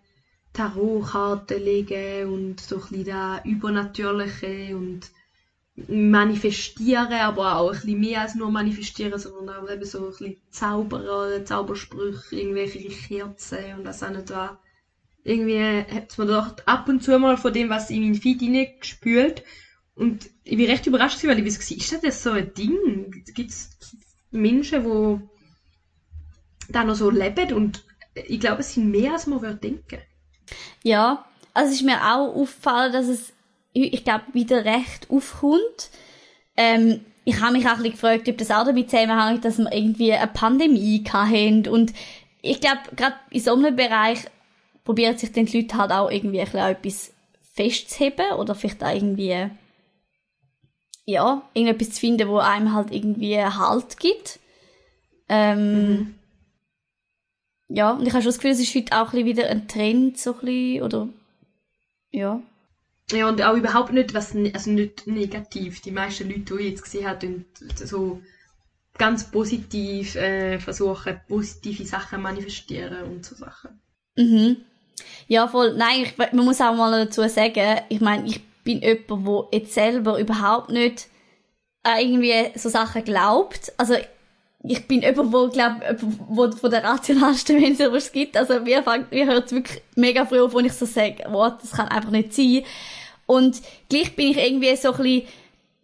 Tarotkarten 0.54 1.62
legen 1.62 2.32
und 2.32 2.60
so 2.60 2.76
ein 2.76 2.80
bisschen 2.82 3.04
das 3.06 3.44
Übernatürliche 3.44 4.76
und 4.76 5.10
manifestieren, 5.88 7.12
aber 7.12 7.56
auch 7.56 7.68
ein 7.68 7.72
bisschen 7.74 8.00
mehr 8.00 8.20
als 8.22 8.34
nur 8.36 8.50
manifestieren, 8.50 9.18
sondern 9.18 9.64
auch 9.64 9.70
eben 9.70 9.84
so 9.84 10.04
ein 10.04 10.10
bisschen 10.10 10.36
Zauberer, 10.50 11.44
Zaubersprüche, 11.44 12.36
irgendwelche 12.36 12.88
Kerzen 12.88 13.74
und 13.74 13.84
das 13.84 14.02
auch 14.02 14.10
nicht. 14.10 14.32
Irgendwie 15.24 15.58
hat 15.60 16.16
mir 16.18 16.26
doch 16.26 16.56
ab 16.66 16.88
und 16.88 17.02
zu 17.02 17.18
mal 17.18 17.36
von 17.36 17.52
dem, 17.52 17.70
was 17.70 17.90
in 17.90 18.02
meinen 18.02 18.14
Feed 18.14 18.42
reingespült 18.42 19.42
und 19.94 20.30
ich 20.44 20.56
bin 20.56 20.68
recht 20.70 20.86
überrascht 20.86 21.24
weil 21.24 21.38
ich 21.38 21.46
wusste, 21.46 21.74
ist 21.74 22.04
das 22.04 22.22
so 22.22 22.30
ein 22.30 22.52
Ding? 22.56 23.10
Gibt 23.34 23.50
es 23.50 23.70
Menschen, 24.30 24.84
die 24.84 25.20
da 26.72 26.84
noch 26.84 26.94
so 26.94 27.10
leben 27.10 27.52
und 27.54 27.82
ich 28.14 28.38
glaube, 28.40 28.60
es 28.60 28.74
sind 28.74 28.90
mehr, 28.90 29.12
als 29.12 29.26
man 29.26 29.42
würde 29.42 29.58
denken. 29.58 29.98
Ja, 30.82 31.24
also 31.52 31.72
ist 31.72 31.82
mir 31.82 31.98
auch 31.98 32.34
aufgefallen, 32.34 32.92
dass 32.92 33.06
es 33.06 33.34
ich 33.74 34.04
glaube, 34.04 34.24
wieder 34.32 34.64
recht 34.64 35.10
aufkommt. 35.10 35.90
Ähm, 36.56 37.00
ich 37.24 37.40
habe 37.40 37.54
mich 37.54 37.66
auch 37.66 37.72
ein 37.72 37.76
bisschen 37.78 37.92
gefragt, 37.92 38.28
ob 38.28 38.38
das 38.38 38.50
auch 38.50 38.64
damit 38.64 38.90
zusammenhängt, 38.90 39.44
dass 39.44 39.58
wir 39.58 39.72
irgendwie 39.72 40.12
eine 40.12 40.28
Pandemie 40.28 41.02
hatten. 41.12 41.68
Und 41.68 41.92
ich 42.40 42.60
glaube, 42.60 42.80
gerade 42.94 43.16
in 43.30 43.40
so 43.40 43.54
einem 43.54 43.74
Bereich 43.74 44.20
probieren 44.84 45.18
sich 45.18 45.32
dann 45.32 45.46
die 45.46 45.60
Leute 45.60 45.76
halt 45.76 45.90
auch 45.90 46.10
irgendwie 46.10 46.40
ein 46.40 46.46
bisschen 46.46 46.60
etwas 46.60 47.12
festzuheben 47.54 48.32
oder 48.38 48.54
vielleicht 48.54 48.84
auch 48.84 48.94
irgendwie, 48.94 49.48
ja, 51.06 51.42
irgendetwas 51.54 51.94
zu 51.94 52.00
finden, 52.00 52.28
wo 52.28 52.38
einem 52.38 52.74
halt 52.74 52.92
irgendwie 52.92 53.38
Halt 53.38 53.98
gibt. 53.98 54.38
Ähm, 55.28 55.88
mhm. 55.88 56.14
Ja, 57.68 57.92
und 57.92 58.06
ich 58.06 58.12
habe 58.12 58.22
schon 58.22 58.30
das 58.30 58.38
Gefühl, 58.38 58.50
es 58.52 58.60
ist 58.60 58.74
heute 58.74 59.00
auch 59.00 59.12
ein 59.12 59.24
wieder 59.24 59.48
ein 59.48 59.68
Trend, 59.68 60.18
so 60.18 60.34
ein 60.34 60.40
bisschen, 60.40 60.82
oder, 60.82 61.08
ja. 62.10 62.40
Ja, 63.10 63.28
und 63.28 63.42
auch 63.42 63.54
überhaupt 63.54 63.92
nicht, 63.92 64.14
was, 64.14 64.34
also 64.34 64.70
nicht 64.70 65.06
negativ. 65.06 65.80
Die 65.82 65.90
meisten 65.90 66.28
Leute, 66.28 66.56
die 66.56 66.62
ich 66.62 66.70
jetzt 66.70 66.82
gesehen 66.82 67.06
habe, 67.06 67.44
so 67.76 68.20
ganz 68.96 69.30
positiv 69.30 70.14
äh, 70.16 70.58
versuchen, 70.58 71.20
positive 71.28 71.84
Sachen 71.84 72.22
manifestieren 72.22 73.02
und 73.04 73.24
so 73.24 73.34
Sachen. 73.34 73.80
Mhm. 74.16 74.56
Ja, 75.26 75.48
voll. 75.48 75.74
Nein, 75.74 76.02
ich, 76.04 76.16
man 76.16 76.44
muss 76.44 76.60
auch 76.60 76.74
mal 76.74 77.06
dazu 77.06 77.26
sagen, 77.28 77.80
ich 77.88 78.00
meine, 78.00 78.26
ich 78.26 78.40
bin 78.62 78.80
jemand, 78.80 79.52
der 79.52 79.60
jetzt 79.60 79.74
selber 79.74 80.18
überhaupt 80.18 80.70
nicht 80.70 81.08
an 81.82 81.98
irgendwie 81.98 82.58
so 82.58 82.68
Sachen 82.68 83.04
glaubt. 83.04 83.72
Also, 83.76 83.96
ich 84.66 84.86
bin 84.88 85.02
jemand, 85.02 85.32
wo, 85.32 85.48
glaub, 85.48 85.74
wo 86.28 86.50
von 86.50 86.70
der 86.70 86.84
rationalsten 86.84 87.56
Menschen 87.60 87.92
was 87.92 88.04
es 88.04 88.12
gibt. 88.12 88.36
Also, 88.36 88.60
mir, 88.60 88.82
fängt, 88.82 89.12
mir 89.12 89.26
hört 89.26 89.52
wirklich 89.52 89.82
mega 89.94 90.24
früh 90.24 90.40
auf, 90.40 90.54
wenn 90.54 90.64
ich 90.64 90.72
so 90.72 90.86
sage, 90.86 91.24
what, 91.28 91.62
das 91.62 91.72
kann 91.72 91.88
einfach 91.88 92.10
nicht 92.10 92.34
sein. 92.34 92.62
Und 93.26 93.60
gleich 93.88 94.16
bin 94.16 94.30
ich 94.30 94.38
irgendwie 94.38 94.74
so 94.76 94.92
ein 94.92 95.02
bisschen 95.02 95.22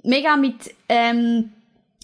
mega 0.02 0.36
mit, 0.36 0.74
ähm, 0.88 1.52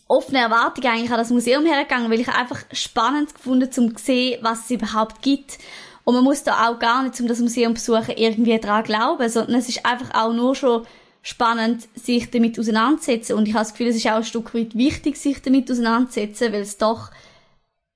offenen 0.09 0.43
Erwartungen 0.43 0.89
eigentlich 0.89 1.11
an 1.11 1.19
das 1.19 1.31
Museum 1.31 1.65
hergegangen, 1.67 2.11
weil 2.11 2.21
ich 2.21 2.29
einfach 2.29 2.61
spannend 2.73 3.35
gefunden, 3.35 3.69
um 3.77 3.97
zu 3.97 4.05
sehen, 4.05 4.39
was 4.43 4.65
es 4.65 4.71
überhaupt 4.71 5.23
gibt. 5.23 5.59
Und 6.05 6.15
man 6.15 6.25
muss 6.25 6.45
da 6.45 6.69
auch 6.69 6.79
gar 6.79 7.03
nicht, 7.03 7.21
um 7.21 7.27
das 7.27 7.41
Museum 7.41 7.75
zu 7.75 7.93
besuchen, 7.93 8.17
irgendwie 8.17 8.59
daran 8.59 8.85
glauben, 8.85 9.29
sondern 9.29 9.57
es 9.57 9.69
ist 9.69 9.85
einfach 9.85 10.15
auch 10.15 10.33
nur 10.33 10.55
schon 10.55 10.87
spannend, 11.27 11.89
sich 11.97 12.31
damit 12.31 12.57
auseinanderzusetzen. 12.57 13.35
Und 13.35 13.49
ich 13.49 13.55
habe 13.55 13.65
das 13.65 13.73
Gefühl, 13.73 13.89
es 13.89 13.97
ist 13.97 14.07
auch 14.07 14.13
ein 14.13 14.25
Stück 14.25 14.55
weit 14.55 14.77
wichtig, 14.77 15.17
sich 15.17 15.43
damit 15.43 15.69
auseinanderzusetzen, 15.69 16.53
weil 16.53 16.61
es 16.61 16.79
doch 16.79 17.11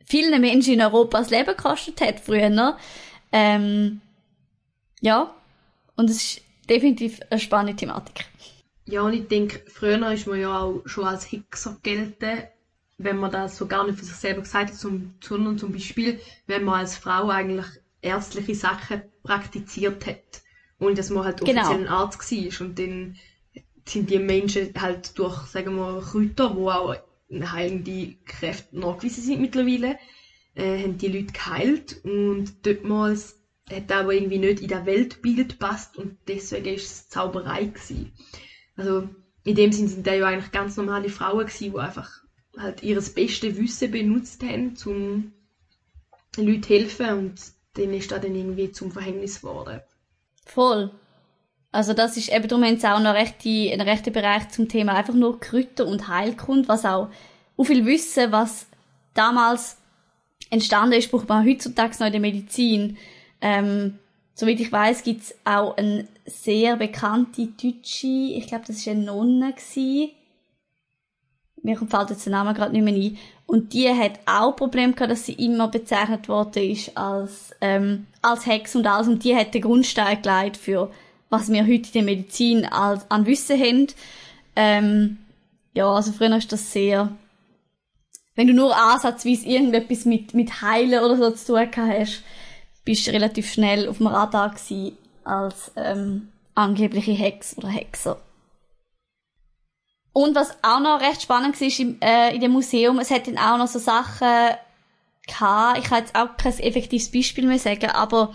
vielen 0.04 0.40
Menschen 0.40 0.74
in 0.74 0.82
Europa 0.82 1.20
das 1.20 1.30
Leben 1.30 1.46
gekostet 1.46 2.00
hat 2.00 2.18
früher. 2.18 2.50
Ne? 2.50 2.76
Ähm, 3.30 4.00
ja, 5.00 5.32
und 5.94 6.10
es 6.10 6.16
ist 6.16 6.42
definitiv 6.68 7.20
eine 7.30 7.38
spannende 7.38 7.76
Thematik. 7.76 8.26
Ja, 8.86 9.02
und 9.02 9.12
ich 9.12 9.28
denke, 9.28 9.62
früher 9.70 10.10
ist 10.10 10.26
man 10.26 10.40
ja 10.40 10.62
auch 10.62 10.82
schon 10.86 11.04
als 11.04 11.30
Hexer 11.30 11.76
gelten, 11.84 12.42
wenn 12.98 13.16
man 13.16 13.30
das 13.30 13.56
so 13.56 13.68
gar 13.68 13.86
nicht 13.86 14.00
für 14.00 14.04
sich 14.04 14.16
selber 14.16 14.42
gesagt 14.42 14.72
hat, 14.72 14.76
sondern 14.76 15.56
zum 15.56 15.72
Beispiel, 15.72 16.18
wenn 16.48 16.64
man 16.64 16.80
als 16.80 16.96
Frau 16.96 17.28
eigentlich 17.28 17.66
ärztliche 18.02 18.56
Sachen 18.56 19.02
praktiziert 19.22 20.04
hat 20.04 20.42
und 20.80 20.98
dass 20.98 21.10
man 21.10 21.24
halt 21.24 21.42
offiziell 21.42 21.62
genau. 21.62 21.74
ein 21.74 21.88
Arzt 21.88 22.32
war 22.32 22.66
und 22.66 22.78
dann 22.78 23.16
sind 23.86 24.10
die 24.10 24.18
Menschen 24.18 24.72
halt 24.78 25.16
durch, 25.18 25.46
sagen 25.46 25.76
wir, 25.76 26.00
Kräuter, 26.00 26.56
wo 26.56 26.70
auch 26.70 26.96
heilende 27.30 28.14
Kräfte 28.24 28.78
nachgewiesen 28.78 29.22
sind 29.22 29.40
mittlerweile, 29.40 29.98
äh, 30.54 30.82
haben 30.82 30.98
die 30.98 31.08
Leute 31.08 31.32
geheilt 31.32 32.00
und 32.04 32.66
dortmals 32.66 33.38
hat 33.70 33.92
aber 33.92 34.14
irgendwie 34.14 34.38
nicht 34.38 34.60
in 34.60 34.68
das 34.68 34.84
Weltbild 34.84 35.58
passt 35.58 35.96
und 35.96 36.16
deswegen 36.26 36.74
ist 36.74 36.84
es 36.84 37.08
Zauberei 37.08 37.66
gewesen. 37.66 38.12
Also 38.76 39.08
in 39.44 39.54
dem 39.54 39.70
Sinne 39.72 39.88
sind 39.88 40.06
da 40.06 40.14
ja 40.14 40.26
eigentlich 40.26 40.50
ganz 40.50 40.76
normale 40.76 41.08
Frauen 41.08 41.46
gewesen, 41.46 41.72
die 41.72 41.78
einfach 41.78 42.10
halt 42.56 42.82
ihres 42.82 43.14
beste 43.14 43.56
Wissen 43.56 43.90
benutzt 43.90 44.42
haben, 44.42 44.74
um 44.86 45.32
Leuten 46.36 46.62
zu 46.62 46.68
helfen 46.70 47.10
und 47.18 47.40
dann 47.74 47.94
ist 47.94 48.10
das 48.10 48.20
dann 48.20 48.34
irgendwie 48.34 48.72
zum 48.72 48.90
Verhängnis 48.90 49.40
geworden. 49.40 49.80
Voll. 50.52 50.90
Also 51.72 51.92
das 51.92 52.16
ist 52.16 52.30
eben 52.30 52.48
darum 52.48 52.64
haben 52.64 52.78
sie 52.78 52.92
auch 52.92 52.98
noch 52.98 53.14
recht 53.14 53.44
ein 53.44 53.80
rechter 53.80 54.10
Bereich 54.10 54.48
zum 54.48 54.68
Thema 54.68 54.94
einfach 54.94 55.14
nur 55.14 55.38
Kräuter 55.38 55.86
und 55.86 56.08
Heilkund, 56.08 56.66
was 56.66 56.84
auch 56.84 57.08
so 57.56 57.64
viel 57.64 57.86
Wissen, 57.86 58.32
was 58.32 58.66
damals 59.14 59.76
entstanden 60.50 60.94
ist, 60.98 61.10
braucht 61.10 61.28
man 61.28 61.46
heutzutage 61.46 61.96
noch 62.00 62.06
in 62.06 62.12
der 62.12 62.20
Medizin. 62.20 62.96
Ähm, 63.40 64.00
soweit 64.34 64.58
ich 64.58 64.72
weiß, 64.72 65.04
gibt's 65.04 65.34
auch 65.44 65.76
eine 65.76 66.08
sehr 66.26 66.76
bekannte 66.76 67.46
deutsche, 67.46 68.06
ich 68.08 68.48
glaube, 68.48 68.64
das 68.66 68.84
war 68.86 68.92
eine 68.92 69.04
Nonne 69.04 69.52
gewesen. 69.52 70.10
Mir 71.62 71.76
fällt 71.76 72.10
jetzt 72.10 72.24
der 72.24 72.32
Name 72.32 72.54
gerade 72.54 72.72
nicht 72.72 72.84
mehr 72.84 72.94
ein. 72.94 73.18
Und 73.46 73.72
die 73.72 73.88
hat 73.88 74.20
auch 74.26 74.56
Probleme 74.56 74.92
gehabt, 74.92 75.10
dass 75.10 75.26
sie 75.26 75.32
immer 75.32 75.68
bezeichnet 75.68 76.28
worden 76.28 76.70
ist 76.70 76.96
als, 76.96 77.50
ähm, 77.60 78.06
als 78.22 78.46
Hex 78.46 78.76
und 78.76 78.86
alles. 78.86 79.08
Und 79.08 79.24
die 79.24 79.34
hat 79.34 79.54
den 79.54 79.62
Grundstein 79.62 80.22
gelegt 80.22 80.56
für, 80.56 80.90
was 81.28 81.50
wir 81.50 81.62
heute 81.62 81.74
in 81.74 81.92
der 81.92 82.02
Medizin 82.02 82.64
als, 82.66 83.10
an 83.10 83.26
Wissen 83.26 83.58
haben. 83.60 83.86
Ähm, 84.56 85.18
ja, 85.74 85.86
also 85.92 86.12
früher 86.12 86.36
ist 86.36 86.52
das 86.52 86.72
sehr, 86.72 87.10
wenn 88.34 88.46
du 88.46 88.54
nur 88.54 88.76
ansatzweise 88.76 89.46
irgendetwas 89.46 90.04
mit, 90.04 90.34
mit 90.34 90.62
Heilen 90.62 91.04
oder 91.04 91.16
so 91.16 91.30
zu 91.30 91.54
tun 91.54 91.68
hast, 91.76 92.22
bist 92.84 93.08
relativ 93.08 93.52
schnell 93.52 93.88
auf 93.88 93.98
dem 93.98 94.06
Radar 94.06 94.50
gewesen 94.50 94.96
als 95.24 95.72
ähm, 95.76 96.28
angebliche 96.54 97.12
Hex 97.12 97.56
oder 97.58 97.68
Hexer. 97.68 98.20
Und 100.12 100.34
was 100.34 100.56
auch 100.62 100.80
noch 100.80 101.00
recht 101.00 101.22
spannend 101.22 101.60
war 101.60 101.78
im, 101.78 102.00
äh, 102.00 102.34
in 102.34 102.40
dem 102.40 102.52
Museum, 102.52 102.98
es 102.98 103.10
hat 103.10 103.26
dann 103.26 103.38
auch 103.38 103.58
noch 103.58 103.68
so 103.68 103.78
Sachen 103.78 104.56
gehabt, 105.26 105.78
ich 105.78 105.84
kann 105.84 105.98
jetzt 106.00 106.14
auch 106.14 106.36
kein 106.36 106.58
effektives 106.58 107.10
Beispiel 107.10 107.46
mehr 107.46 107.58
sagen, 107.58 107.90
aber 107.90 108.34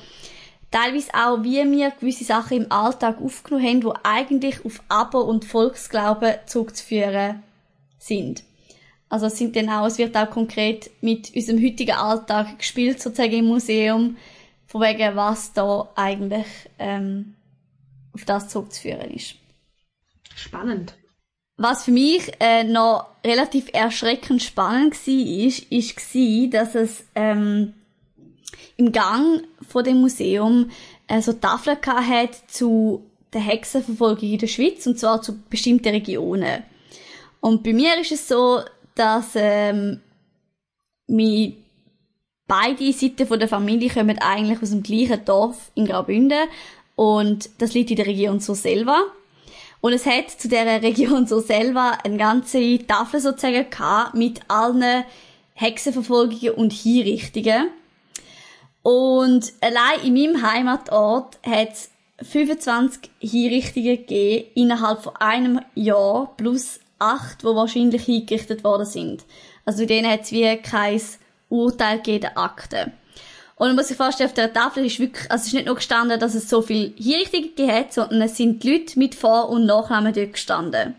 teilweise 0.71 1.13
auch, 1.13 1.43
wie 1.43 1.69
wir 1.71 1.91
gewisse 1.91 2.23
Sachen 2.23 2.63
im 2.63 2.71
Alltag 2.71 3.21
aufgenommen 3.21 3.65
haben, 3.65 3.81
die 3.81 3.91
eigentlich 4.03 4.63
auf 4.63 4.81
Aber- 4.87 5.25
und 5.25 5.45
Volksglauben 5.45 6.35
zurückzuführen 6.45 7.43
sind. 7.97 8.43
Also 9.09 9.27
es 9.27 9.37
sind 9.37 9.55
dann 9.55 9.69
auch, 9.69 9.85
es 9.85 9.97
wird 9.97 10.15
auch 10.17 10.29
konkret 10.29 10.89
mit 11.01 11.33
unserem 11.35 11.63
heutigen 11.63 11.95
Alltag 11.95 12.57
gespielt, 12.57 13.01
sozusagen 13.01 13.33
im 13.33 13.45
Museum 13.45 14.17
von 14.67 14.81
wegen, 14.81 15.15
was 15.15 15.53
da 15.53 15.89
eigentlich 15.95 16.47
ähm, 16.79 17.35
auf 18.13 18.25
das 18.25 18.49
zurückzuführen 18.49 19.11
ist. 19.11 19.35
Spannend. 20.35 20.95
Was 21.57 21.85
für 21.85 21.91
mich 21.91 22.31
äh, 22.39 22.63
noch 22.65 23.07
relativ 23.23 23.69
erschreckend 23.71 24.43
spannend 24.43 24.95
war, 25.07 25.45
ist, 25.45 25.71
ist 25.71 26.53
dass 26.53 26.75
es 26.75 27.05
ähm, 27.15 27.73
im 28.77 28.91
Gang 28.91 29.43
von 29.67 29.83
dem 29.83 30.01
Museum 30.01 30.69
äh, 31.07 31.21
so 31.21 31.33
Tafeln 31.33 31.77
hat 31.85 32.35
zu 32.47 33.03
der 33.31 33.41
Hexenverfolgung 33.41 34.29
in 34.29 34.37
der 34.37 34.47
Schweiz, 34.47 34.85
und 34.85 34.99
zwar 34.99 35.21
zu 35.21 35.37
bestimmten 35.49 35.89
Regionen. 35.89 36.63
Und 37.39 37.63
bei 37.63 37.73
mir 37.73 37.99
ist 37.99 38.11
es 38.11 38.27
so, 38.27 38.61
dass 38.95 39.31
ähm, 39.35 40.01
meine 41.07 41.53
beide 42.47 42.91
Seiten 42.93 43.27
von 43.27 43.39
der 43.39 43.47
Familie 43.47 43.89
kommen 43.89 44.19
eigentlich 44.19 44.61
aus 44.61 44.69
dem 44.69 44.83
gleichen 44.83 45.23
Dorf 45.25 45.71
in 45.75 45.85
Graubünden 45.85 46.47
und 46.95 47.49
das 47.59 47.73
liegt 47.73 47.91
in 47.91 47.97
der 47.97 48.07
Region 48.07 48.39
Surselva. 48.39 49.03
Und 49.85 49.93
es 49.93 50.07
hat 50.07 50.31
zu 50.31 50.47
dieser 50.47 50.81
Region 50.81 51.27
Surselva 51.27 51.99
eine 52.03 52.17
ganze 52.17 52.79
Tafel 52.87 53.19
sozusagen 53.19 53.69
gehabt 53.69 54.15
mit 54.15 54.39
allen 54.47 55.03
Hexenverfolgungen 55.53 56.55
und 56.55 56.73
Hinrichtungen. 56.73 57.69
Und 58.81 59.53
allein 59.61 59.99
in 60.03 60.13
meinem 60.15 60.41
Heimatort 60.41 61.37
hat 61.45 61.73
es 61.73 61.91
25 62.27 63.11
Hinrichtungen 63.19 63.97
gegeben 63.97 64.49
innerhalb 64.55 65.03
von 65.03 65.17
einem 65.17 65.59
Jahr 65.75 66.33
plus 66.35 66.79
acht, 66.97 67.43
die 67.43 67.45
wahrscheinlich 67.45 68.05
hingerichtet 68.05 68.63
worden 68.63 68.87
sind. 68.87 69.23
Also 69.65 69.83
in 69.83 69.87
denen 69.87 70.11
hat 70.11 70.21
es 70.21 70.31
wie 70.31 70.57
kein 70.63 70.99
Urteil 71.49 71.97
gegeben, 71.97 72.31
Akte. 72.33 72.91
Und 73.57 73.67
man 73.67 73.77
muss 73.77 73.87
sich 73.87 73.97
vorstellen, 73.97 74.29
auf 74.29 74.33
der 74.33 74.51
Tafel 74.51 74.85
ist 74.85 74.99
wirklich, 74.99 75.31
also 75.31 75.41
es 75.41 75.47
ist 75.47 75.53
nicht 75.53 75.65
nur 75.65 75.75
gestanden, 75.75 76.19
dass 76.19 76.35
es 76.35 76.49
so 76.49 76.61
viel 76.61 76.93
Hinrichtungen 76.97 77.71
hat, 77.71 77.93
sondern 77.93 78.21
es 78.23 78.35
sind 78.35 78.63
die 78.63 78.71
Leute 78.71 78.99
mit 78.99 79.15
Vor- 79.15 79.49
und 79.49 79.65
Nachnamen 79.65 80.13
dort 80.13 80.33
gestanden. 80.33 80.95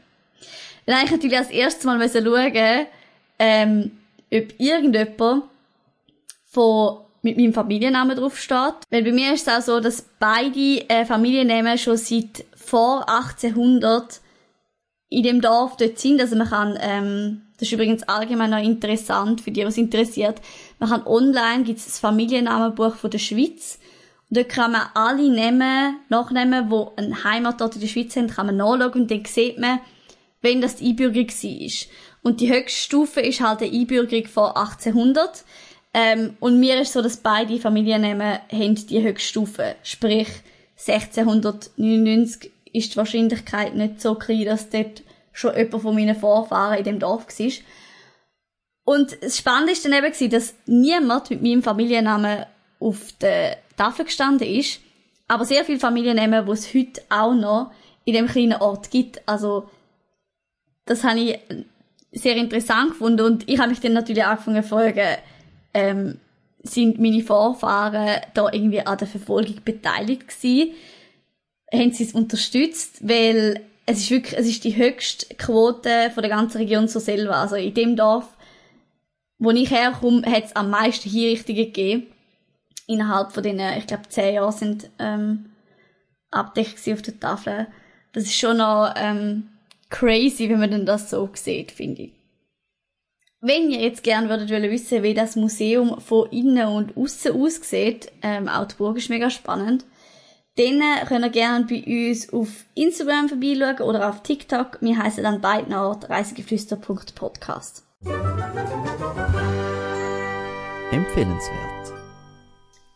Dann 0.86 0.96
habe 0.96 1.04
ich 1.04 1.10
natürlich 1.10 1.36
als 1.36 1.50
erstes 1.50 1.84
Mal 1.84 2.08
schauen, 2.08 2.86
ähm, 3.38 3.90
ob 4.32 4.58
irgendjemand 4.58 5.42
von, 6.46 6.98
mit 7.22 7.36
meinem 7.36 7.52
Familiennamen 7.52 8.16
drauf 8.16 8.38
steht. 8.38 8.74
Weil 8.88 9.02
bei 9.02 9.12
mir 9.12 9.34
ist 9.34 9.46
es 9.46 9.52
auch 9.52 9.60
so, 9.60 9.80
dass 9.80 10.06
beide 10.18 10.88
äh, 10.88 11.04
Familiennamen 11.04 11.76
schon 11.76 11.98
seit 11.98 12.44
vor 12.54 13.06
1800 13.08 14.20
in 15.08 15.22
dem 15.22 15.40
Dorf 15.40 15.76
dort 15.76 15.98
sind. 15.98 16.20
Also 16.20 16.36
man 16.36 16.48
kann, 16.48 16.78
ähm, 16.80 17.42
das 17.58 17.68
ist 17.68 17.72
übrigens 17.72 18.02
allgemein 18.04 18.50
noch 18.50 18.62
interessant 18.62 19.40
für 19.40 19.50
die, 19.50 19.64
was 19.64 19.76
interessiert. 19.76 20.40
Man 20.78 20.90
kann 20.90 21.06
online, 21.06 21.64
gibt 21.64 21.78
es 21.78 21.86
das 21.86 21.98
Familiennamenbuch 21.98 22.96
von 22.96 23.10
der 23.10 23.18
Schweiz. 23.18 23.78
Und 24.28 24.38
dort 24.38 24.48
kann 24.48 24.72
man 24.72 24.88
alle 24.94 25.28
Namen, 25.28 26.00
Nachnamen, 26.08 26.68
die 26.68 26.86
einen 26.96 27.24
Heimatort 27.24 27.76
in 27.76 27.80
der 27.80 27.88
Schweiz 27.88 28.16
haben, 28.16 28.28
kann 28.28 28.46
man 28.46 28.56
nachschauen 28.56 29.02
und 29.02 29.10
dann 29.10 29.24
sieht 29.24 29.58
man, 29.58 29.80
wenn 30.42 30.60
das 30.60 30.76
die 30.76 30.88
Einbürgerung 30.90 31.28
war. 31.28 31.86
Und 32.22 32.40
die 32.40 32.52
höchste 32.52 32.80
Stufe 32.80 33.20
ist 33.20 33.40
halt 33.40 33.60
die 33.60 33.70
Einbürgerung 33.70 34.26
vor 34.26 34.56
1800. 34.56 35.44
Ähm, 35.94 36.36
und 36.40 36.60
mir 36.60 36.80
ist 36.80 36.92
so, 36.92 37.00
dass 37.00 37.16
beide 37.18 37.58
Familiennamen 37.58 38.40
haben 38.52 38.74
die 38.74 39.02
höchste 39.02 39.28
Stufe. 39.28 39.76
Sprich, 39.82 40.28
1699 40.78 42.50
ist 42.72 42.92
die 42.92 42.96
Wahrscheinlichkeit 42.96 43.74
nicht 43.74 44.02
so 44.02 44.14
klein, 44.14 44.44
dass 44.44 44.68
dort 44.68 45.02
schon 45.32 45.56
jemand 45.56 45.82
von 45.82 45.94
meinen 45.94 46.16
Vorfahren 46.16 46.78
in 46.78 46.84
dem 46.84 46.98
Dorf 46.98 47.26
war. 47.26 47.52
Und 48.86 49.20
das 49.20 49.36
Spannende 49.36 49.72
war 49.72 49.90
dann 49.90 50.04
eben, 50.04 50.30
dass 50.30 50.54
niemand 50.66 51.28
mit 51.28 51.42
meinem 51.42 51.62
Familiennamen 51.62 52.46
auf 52.78 53.12
der 53.20 53.58
Tafel 53.76 54.04
gestanden 54.04 54.48
ist, 54.48 54.80
aber 55.26 55.44
sehr 55.44 55.64
viele 55.64 55.80
Familiennamen, 55.80 56.46
die 56.46 56.52
es 56.52 56.72
heute 56.72 57.02
auch 57.08 57.34
noch 57.34 57.72
in 58.04 58.14
dem 58.14 58.28
kleinen 58.28 58.60
Ort 58.60 58.92
gibt. 58.92 59.20
Also, 59.28 59.68
das 60.84 61.02
habe 61.02 61.18
ich 61.18 61.38
sehr 62.12 62.36
interessant 62.36 62.90
gefunden 62.90 63.22
und 63.22 63.48
ich 63.48 63.58
habe 63.58 63.70
mich 63.70 63.80
dann 63.80 63.92
natürlich 63.92 64.24
angefangen 64.24 64.62
zu 64.62 64.68
fragen, 64.68 65.16
ähm, 65.74 66.20
sind 66.62 67.00
meine 67.00 67.22
Vorfahren 67.22 68.20
da 68.34 68.48
irgendwie 68.52 68.86
an 68.86 68.98
der 68.98 69.08
Verfolgung 69.08 69.56
beteiligt 69.64 70.28
gewesen? 70.28 70.74
Haben 71.72 71.92
sie 71.92 72.04
es 72.04 72.12
unterstützt? 72.12 72.98
Weil 73.00 73.62
es 73.84 73.98
ist 73.98 74.10
wirklich, 74.12 74.38
es 74.38 74.46
ist 74.46 74.62
die 74.62 74.76
höchste 74.76 75.34
Quote 75.34 76.12
von 76.14 76.22
der 76.22 76.30
ganzen 76.30 76.58
Region 76.58 76.86
so 76.86 77.00
selber. 77.00 77.36
Also 77.36 77.56
in 77.56 77.74
dem 77.74 77.96
Dorf, 77.96 78.35
wo 79.38 79.50
ich 79.50 79.70
herkomme, 79.70 80.22
hat 80.30 80.44
es 80.44 80.56
am 80.56 80.70
meisten 80.70 81.10
Hinrichtungen 81.10 81.66
gegeben. 81.66 82.06
Innerhalb 82.86 83.32
von 83.32 83.42
den, 83.42 83.60
ich 83.76 83.86
glaube, 83.86 84.08
zehn 84.08 84.34
Jahren 84.34 84.52
sind 84.52 84.90
ähm, 84.98 85.46
abdeckt 86.30 86.78
auf 86.88 87.02
der 87.02 87.18
Tafel. 87.18 87.66
Das 88.12 88.24
ist 88.24 88.38
schon 88.38 88.58
noch 88.58 88.92
ähm, 88.96 89.48
crazy, 89.90 90.48
wenn 90.48 90.60
man 90.60 90.70
denn 90.70 90.86
das 90.86 91.10
so 91.10 91.28
sieht, 91.34 91.72
finde 91.72 92.02
ich. 92.02 92.12
Wenn 93.40 93.70
ihr 93.70 93.80
jetzt 93.80 94.02
gerne 94.02 94.28
würdet 94.28 94.50
wissen, 94.50 95.02
wie 95.02 95.14
das 95.14 95.36
Museum 95.36 96.00
von 96.00 96.28
innen 96.30 96.66
und 96.68 96.96
außen 96.96 97.32
aussieht, 97.32 98.10
ähm, 98.22 98.48
auch 98.48 98.66
die 98.66 98.74
Burg 98.76 98.96
ist 98.96 99.10
mega 99.10 99.30
spannend, 99.30 99.84
dann 100.56 100.80
könnt 101.06 101.24
ihr 101.24 101.30
gerne 101.30 101.66
bei 101.66 101.84
uns 101.84 102.32
auf 102.32 102.64
Instagram 102.74 103.28
vorbeischauen 103.28 103.80
oder 103.82 104.08
auf 104.08 104.22
TikTok. 104.22 104.78
Wir 104.80 104.96
heißen 104.96 105.22
dann 105.22 105.42
beiden 105.42 105.74
Ort 105.74 106.08
reisegeflüster.podcast. 106.08 107.85
Empfehlenswert. 110.90 111.94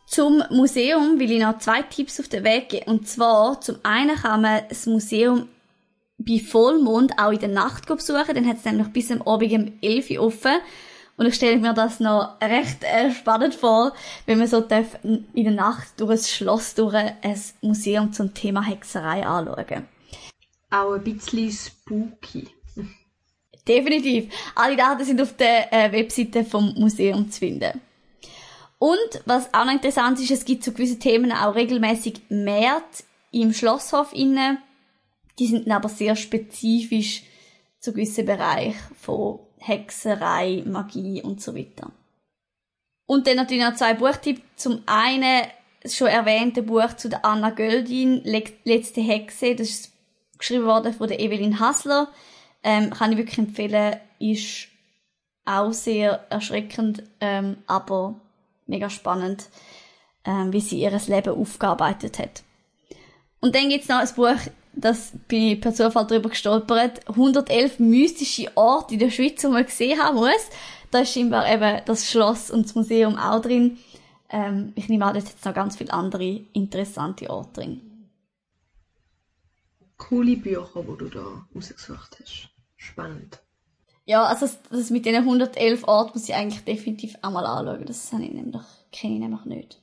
Zum 0.06 0.42
Museum 0.50 1.18
will 1.18 1.30
ich 1.30 1.40
noch 1.40 1.58
zwei 1.58 1.82
Tipps 1.82 2.20
auf 2.20 2.28
den 2.28 2.44
Weg 2.44 2.68
geben. 2.68 2.90
Und 2.90 3.08
zwar, 3.08 3.60
zum 3.60 3.76
einen 3.82 4.16
kann 4.16 4.42
man 4.42 4.62
das 4.68 4.86
Museum 4.86 5.48
bei 6.18 6.38
Vollmond 6.38 7.18
auch 7.18 7.32
in 7.32 7.38
der 7.38 7.48
Nacht 7.48 7.86
besuchen. 7.86 8.34
Dann 8.34 8.46
hat 8.46 8.58
es 8.58 8.64
nämlich 8.64 8.88
bis 8.88 9.10
am 9.10 9.22
Abend 9.22 9.52
um 9.52 9.72
11 9.80 10.10
Uhr 10.10 10.20
offen. 10.20 10.58
Und 11.16 11.26
ich 11.26 11.34
stelle 11.34 11.58
mir 11.58 11.74
das 11.74 12.00
noch 12.00 12.40
recht 12.42 12.82
äh, 12.82 13.10
spannend 13.10 13.54
vor, 13.54 13.92
wenn 14.26 14.38
man 14.38 14.46
so 14.46 14.60
darf 14.60 14.98
in 15.02 15.26
der 15.34 15.52
Nacht 15.52 16.00
durch 16.00 16.10
ein 16.10 16.18
Schloss, 16.18 16.74
durch 16.74 16.94
ein 16.94 17.40
Museum 17.60 18.12
zum 18.12 18.32
Thema 18.32 18.62
Hexerei 18.62 19.26
anschauen. 19.26 19.86
Auch 20.70 20.94
ein 20.94 21.04
bisschen 21.04 21.50
spooky. 21.50 22.48
Definitiv. 23.66 24.32
Alle 24.54 24.76
Daten 24.76 25.04
sind 25.04 25.20
auf 25.20 25.36
der 25.36 25.72
äh, 25.72 25.92
Webseite 25.92 26.44
vom 26.44 26.74
Museum 26.74 27.30
zu 27.30 27.40
finden. 27.40 27.80
Und 28.78 29.22
was 29.26 29.52
auch 29.52 29.66
noch 29.66 29.72
interessant 29.72 30.18
ist, 30.20 30.30
es 30.30 30.44
gibt 30.44 30.64
zu 30.64 30.72
gewissen 30.72 31.00
Themen 31.00 31.32
auch 31.32 31.54
regelmäßig 31.54 32.22
Märkte 32.30 33.04
im 33.30 33.52
Schlosshof 33.52 34.12
innen. 34.14 34.58
Die 35.38 35.46
sind 35.46 35.70
aber 35.70 35.88
sehr 35.88 36.16
spezifisch 36.16 37.24
zu 37.78 37.92
gewissen 37.92 38.26
Bereichen 38.26 38.78
von 38.98 39.40
Hexerei, 39.58 40.62
Magie 40.66 41.22
und 41.22 41.42
so 41.42 41.54
weiter. 41.54 41.92
Und 43.06 43.26
dann 43.26 43.36
natürlich 43.36 43.64
noch 43.64 43.74
zwei 43.74 43.94
Buchtipps. 43.94 44.40
Zum 44.56 44.82
einen 44.86 45.46
das 45.82 45.96
schon 45.96 46.08
erwähnte 46.08 46.62
Buch 46.62 46.94
zu 46.94 47.08
der 47.08 47.24
Anna 47.24 47.50
Göldin, 47.50 48.22
Letzte 48.24 49.00
Hexe. 49.00 49.54
Das 49.54 49.68
ist 49.68 49.92
geschrieben 50.38 50.64
worden 50.64 50.92
von 50.92 51.08
der 51.08 51.20
Evelyn 51.20 51.60
Hassler. 51.60 52.08
Ähm, 52.62 52.90
kann 52.90 53.12
ich 53.12 53.18
wirklich 53.18 53.38
empfehlen. 53.38 53.96
Ist 54.18 54.68
auch 55.44 55.72
sehr 55.72 56.26
erschreckend, 56.30 57.02
ähm, 57.20 57.58
aber 57.66 58.14
mega 58.66 58.90
spannend, 58.90 59.48
ähm, 60.24 60.52
wie 60.52 60.60
sie 60.60 60.80
ihr 60.80 60.90
Leben 60.90 61.34
aufgearbeitet 61.34 62.18
hat. 62.18 62.42
Und 63.40 63.54
dann 63.54 63.68
gibt's 63.70 63.88
noch 63.88 63.98
ein 63.98 64.14
Buch, 64.14 64.40
das 64.72 65.12
bin 65.28 65.42
ich 65.42 65.60
per 65.60 65.74
Zufall 65.74 66.06
drüber 66.06 66.28
gestolpert. 66.28 67.08
111 67.08 67.78
mystische 67.80 68.50
Orte 68.56 68.94
in 68.94 69.00
der 69.00 69.10
Schweiz, 69.10 69.40
die 69.40 69.48
man 69.48 69.64
gesehen 69.64 70.00
haben 70.00 70.16
muss. 70.16 70.48
Da 70.90 71.00
ist 71.00 71.12
scheinbar 71.12 71.50
eben 71.50 71.82
das 71.86 72.10
Schloss 72.10 72.50
und 72.50 72.66
das 72.66 72.74
Museum 72.74 73.16
auch 73.16 73.40
drin. 73.40 73.78
Ähm, 74.28 74.72
ich 74.76 74.88
nehme 74.88 75.06
an, 75.06 75.14
da 75.14 75.20
jetzt 75.20 75.44
noch 75.44 75.54
ganz 75.54 75.76
viele 75.76 75.92
andere 75.92 76.42
interessante 76.52 77.30
Orte 77.30 77.60
drin. 77.60 78.08
Coole 79.96 80.36
Bücher, 80.36 80.68
die 80.76 80.98
du 80.98 81.08
da 81.08 81.46
rausgesucht 81.54 82.18
hast. 82.20 82.49
Spannend. 82.80 83.40
Ja, 84.06 84.24
also 84.24 84.46
das, 84.46 84.58
das 84.70 84.90
mit 84.90 85.04
den 85.04 85.14
111 85.14 85.84
Orten 85.86 86.12
muss 86.14 86.28
ich 86.28 86.34
eigentlich 86.34 86.64
definitiv 86.64 87.14
einmal 87.20 87.44
anschauen. 87.44 87.84
Das 87.84 88.10
habe 88.10 88.24
ich 88.24 88.32
nämlich, 88.32 88.62
kenne 88.90 89.14
ich 89.14 89.20
nämlich 89.20 89.44
nicht. 89.44 89.82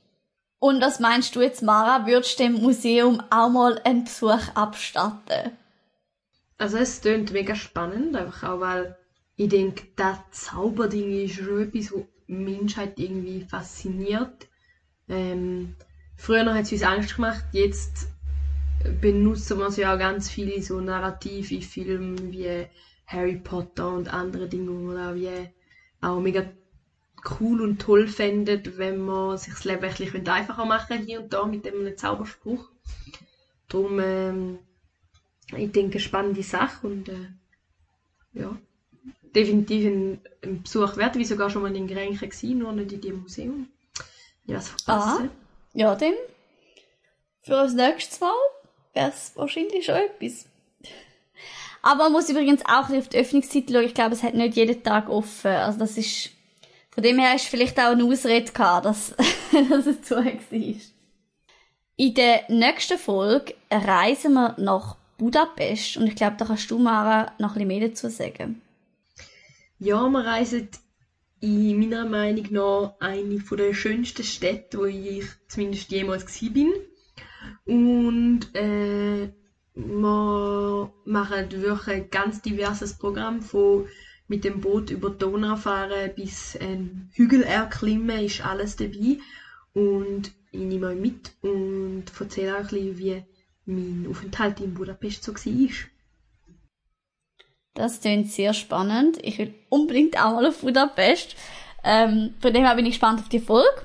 Und 0.58 0.80
was 0.80 0.98
meinst 0.98 1.36
du 1.36 1.40
jetzt, 1.40 1.62
Mara? 1.62 2.08
Würdest 2.08 2.38
du 2.38 2.42
dem 2.42 2.54
Museum 2.54 3.22
auch 3.30 3.50
mal 3.50 3.80
einen 3.84 4.04
Besuch 4.04 4.48
abstatten? 4.54 5.52
Also 6.58 6.78
es 6.78 7.00
klingt 7.00 7.32
mega 7.32 7.54
spannend, 7.54 8.16
einfach 8.16 8.50
auch 8.50 8.60
weil 8.60 8.98
ich 9.36 9.48
denke, 9.48 9.86
das 9.94 10.18
Zauberding 10.32 11.24
ist 11.24 11.36
schon 11.36 11.62
etwas, 11.62 11.92
was 11.92 12.02
die 12.26 12.32
Menschheit 12.32 12.98
irgendwie 12.98 13.42
fasziniert. 13.42 14.48
Ähm, 15.08 15.76
früher 16.16 16.52
hat 16.52 16.64
es 16.64 16.72
uns 16.72 16.82
Angst 16.82 17.14
gemacht, 17.14 17.44
jetzt 17.52 18.08
benutzen 19.00 19.58
wir 19.58 19.70
ja 19.70 19.94
auch 19.94 19.98
ganz 19.98 20.30
viele 20.30 20.62
so 20.62 20.80
narrative 20.80 21.60
Filme 21.60 22.32
wie 22.32 22.66
Harry 23.06 23.36
Potter 23.36 23.88
und 23.88 24.12
andere 24.12 24.48
Dinge, 24.48 24.70
wo 24.70 24.92
man 24.92 25.10
auch, 25.10 25.14
wie 25.14 25.30
auch 26.00 26.20
mega 26.20 26.44
cool 27.40 27.62
und 27.62 27.80
toll 27.80 28.06
fändet, 28.06 28.78
wenn 28.78 28.98
man 28.98 29.38
sich 29.38 29.54
das 29.54 29.64
Leben 29.64 29.84
ein 29.84 29.94
bisschen 29.94 30.28
einfacher 30.28 30.64
machen 30.64 31.04
hier 31.04 31.22
und 31.22 31.32
da 31.32 31.44
mit 31.44 31.66
einem 31.66 31.96
Zauberspruch. 31.96 32.70
Darum, 33.68 33.98
ähm, 34.00 34.58
ich 35.56 35.72
denke, 35.72 35.98
spannende 35.98 36.42
Sache 36.42 36.86
und 36.86 37.08
äh, 37.08 37.28
ja, 38.34 38.56
definitiv 39.34 39.86
ein, 39.86 40.20
ein 40.44 40.62
Besuch 40.62 40.96
wert, 40.96 41.16
wie 41.16 41.24
sogar 41.24 41.50
schon 41.50 41.62
mal 41.62 41.74
in 41.74 41.88
Grenchen 41.88 42.28
gewesen, 42.28 42.58
nur 42.58 42.72
nicht 42.72 42.92
in 42.92 43.00
diesem 43.00 43.22
Museum. 43.22 43.68
Ja, 44.44 44.56
das 44.56 44.68
verpassen. 44.68 45.30
Ja, 45.74 45.94
dann. 45.94 46.14
Für 47.42 47.52
das 47.52 47.74
nächste 47.74 48.24
Mal 48.24 48.32
wäre 48.94 49.10
es 49.10 49.32
wahrscheinlich 49.34 49.84
schon 49.84 49.96
etwas. 49.96 50.46
Aber 51.82 52.04
man 52.04 52.12
muss 52.12 52.28
übrigens 52.28 52.64
auch 52.66 52.90
auf 52.90 53.08
die 53.08 53.18
Öffnungszeit 53.18 53.70
schauen. 53.70 53.84
Ich 53.84 53.94
glaube, 53.94 54.14
es 54.14 54.22
hat 54.22 54.34
nicht 54.34 54.56
jeden 54.56 54.82
Tag 54.82 55.08
offen. 55.08 55.52
Also 55.52 55.78
das 55.78 55.96
ist, 55.96 56.30
von 56.90 57.02
dem 57.02 57.18
her 57.18 57.34
ist 57.34 57.46
vielleicht 57.46 57.78
auch 57.78 57.92
eine 57.92 58.04
Ausrede 58.04 58.52
gehabt, 58.52 58.86
dass, 58.86 59.14
dass 59.70 59.86
es 59.86 60.02
zu 60.02 60.16
war. 60.16 60.32
In 61.96 62.14
der 62.14 62.42
nächsten 62.48 62.98
Folge 62.98 63.54
reisen 63.70 64.34
wir 64.34 64.54
nach 64.58 64.96
Budapest 65.18 65.96
und 65.96 66.06
ich 66.06 66.14
glaube, 66.14 66.36
da 66.38 66.44
kannst 66.44 66.70
du, 66.70 66.78
Mara, 66.78 67.32
noch 67.38 67.50
ein 67.50 67.54
bisschen 67.54 67.68
mehr 67.68 67.88
dazu 67.88 68.08
sagen. 68.08 68.62
Ja, 69.80 70.08
wir 70.08 70.24
reisen 70.24 70.68
in 71.40 71.78
meiner 71.78 72.04
Meinung 72.04 72.46
nach 72.50 72.94
eine 73.00 73.38
der 73.38 73.74
schönsten 73.74 74.24
Städte, 74.24 74.78
wo 74.78 74.84
ich 74.84 75.24
zumindest 75.48 75.90
jemals 75.90 76.42
war 76.42 76.50
bin. 76.50 76.72
Und 77.64 78.54
äh, 78.54 79.30
wir 79.74 80.92
machen 81.04 81.52
wirklich 81.52 81.96
ein 81.96 82.10
ganz 82.10 82.42
diverses 82.42 82.94
Programm 82.98 83.42
von 83.42 83.86
mit 84.28 84.44
dem 84.44 84.60
Boot 84.60 84.90
über 84.90 85.10
die 85.10 85.18
Donau 85.18 85.56
fahren 85.56 86.10
bis 86.14 86.56
ein 86.60 87.10
Hügel 87.14 87.42
erklimmen, 87.42 88.24
ist 88.24 88.44
alles 88.44 88.76
dabei. 88.76 89.18
Und 89.72 90.32
ich 90.52 90.60
nehme 90.60 90.88
euch 90.88 90.98
mit 90.98 91.32
und 91.42 92.04
erzähle 92.18 92.56
euch 92.56 92.72
ein 92.72 92.94
bisschen, 92.94 92.98
wie 92.98 93.24
mein 93.66 94.06
Aufenthalt 94.10 94.60
in 94.60 94.74
Budapest 94.74 95.24
so 95.24 95.34
war. 95.34 95.68
Das 97.74 98.00
klingt 98.00 98.30
sehr 98.30 98.54
spannend. 98.54 99.18
Ich 99.22 99.38
will 99.38 99.54
unbedingt 99.68 100.18
auch 100.18 100.34
mal 100.34 100.46
auf 100.46 100.60
Budapest. 100.60 101.36
Ähm, 101.84 102.34
von 102.40 102.52
dem 102.52 102.64
her 102.64 102.74
bin 102.74 102.86
ich 102.86 102.94
gespannt 102.94 103.20
auf 103.20 103.28
die 103.28 103.38
Folge. 103.38 103.82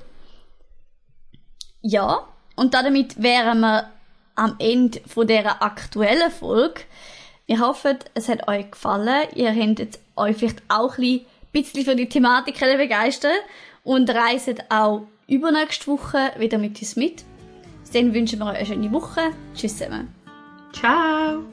Ja, 1.80 2.26
und 2.56 2.74
damit 2.74 3.22
wären 3.22 3.60
wir 3.60 3.90
am 4.34 4.56
Ende 4.58 5.00
von 5.06 5.26
dieser 5.26 5.62
aktuellen 5.62 6.30
Folge. 6.30 6.82
Wir 7.46 7.60
hoffen, 7.60 7.98
es 8.14 8.28
hat 8.28 8.48
euch 8.48 8.70
gefallen. 8.70 9.28
Ihr 9.34 9.54
habt 9.54 9.98
euch 10.16 10.36
vielleicht 10.36 10.62
auch 10.68 10.98
ein 10.98 11.20
bisschen 11.52 11.84
für 11.84 11.94
die 11.94 12.08
Thematik 12.08 12.58
begeistert 12.58 13.32
und 13.84 14.10
reiset 14.10 14.70
auch 14.70 15.06
übernächste 15.28 15.86
Woche 15.88 16.32
wieder 16.38 16.58
mit 16.58 16.80
uns 16.80 16.96
mit. 16.96 17.24
Dann 17.92 18.12
wünschen 18.12 18.40
wir 18.40 18.46
euch 18.46 18.56
eine 18.56 18.66
schöne 18.66 18.92
Woche. 18.92 19.30
Tschüss 19.54 19.78
zusammen. 19.78 20.12
Ciao! 20.72 21.44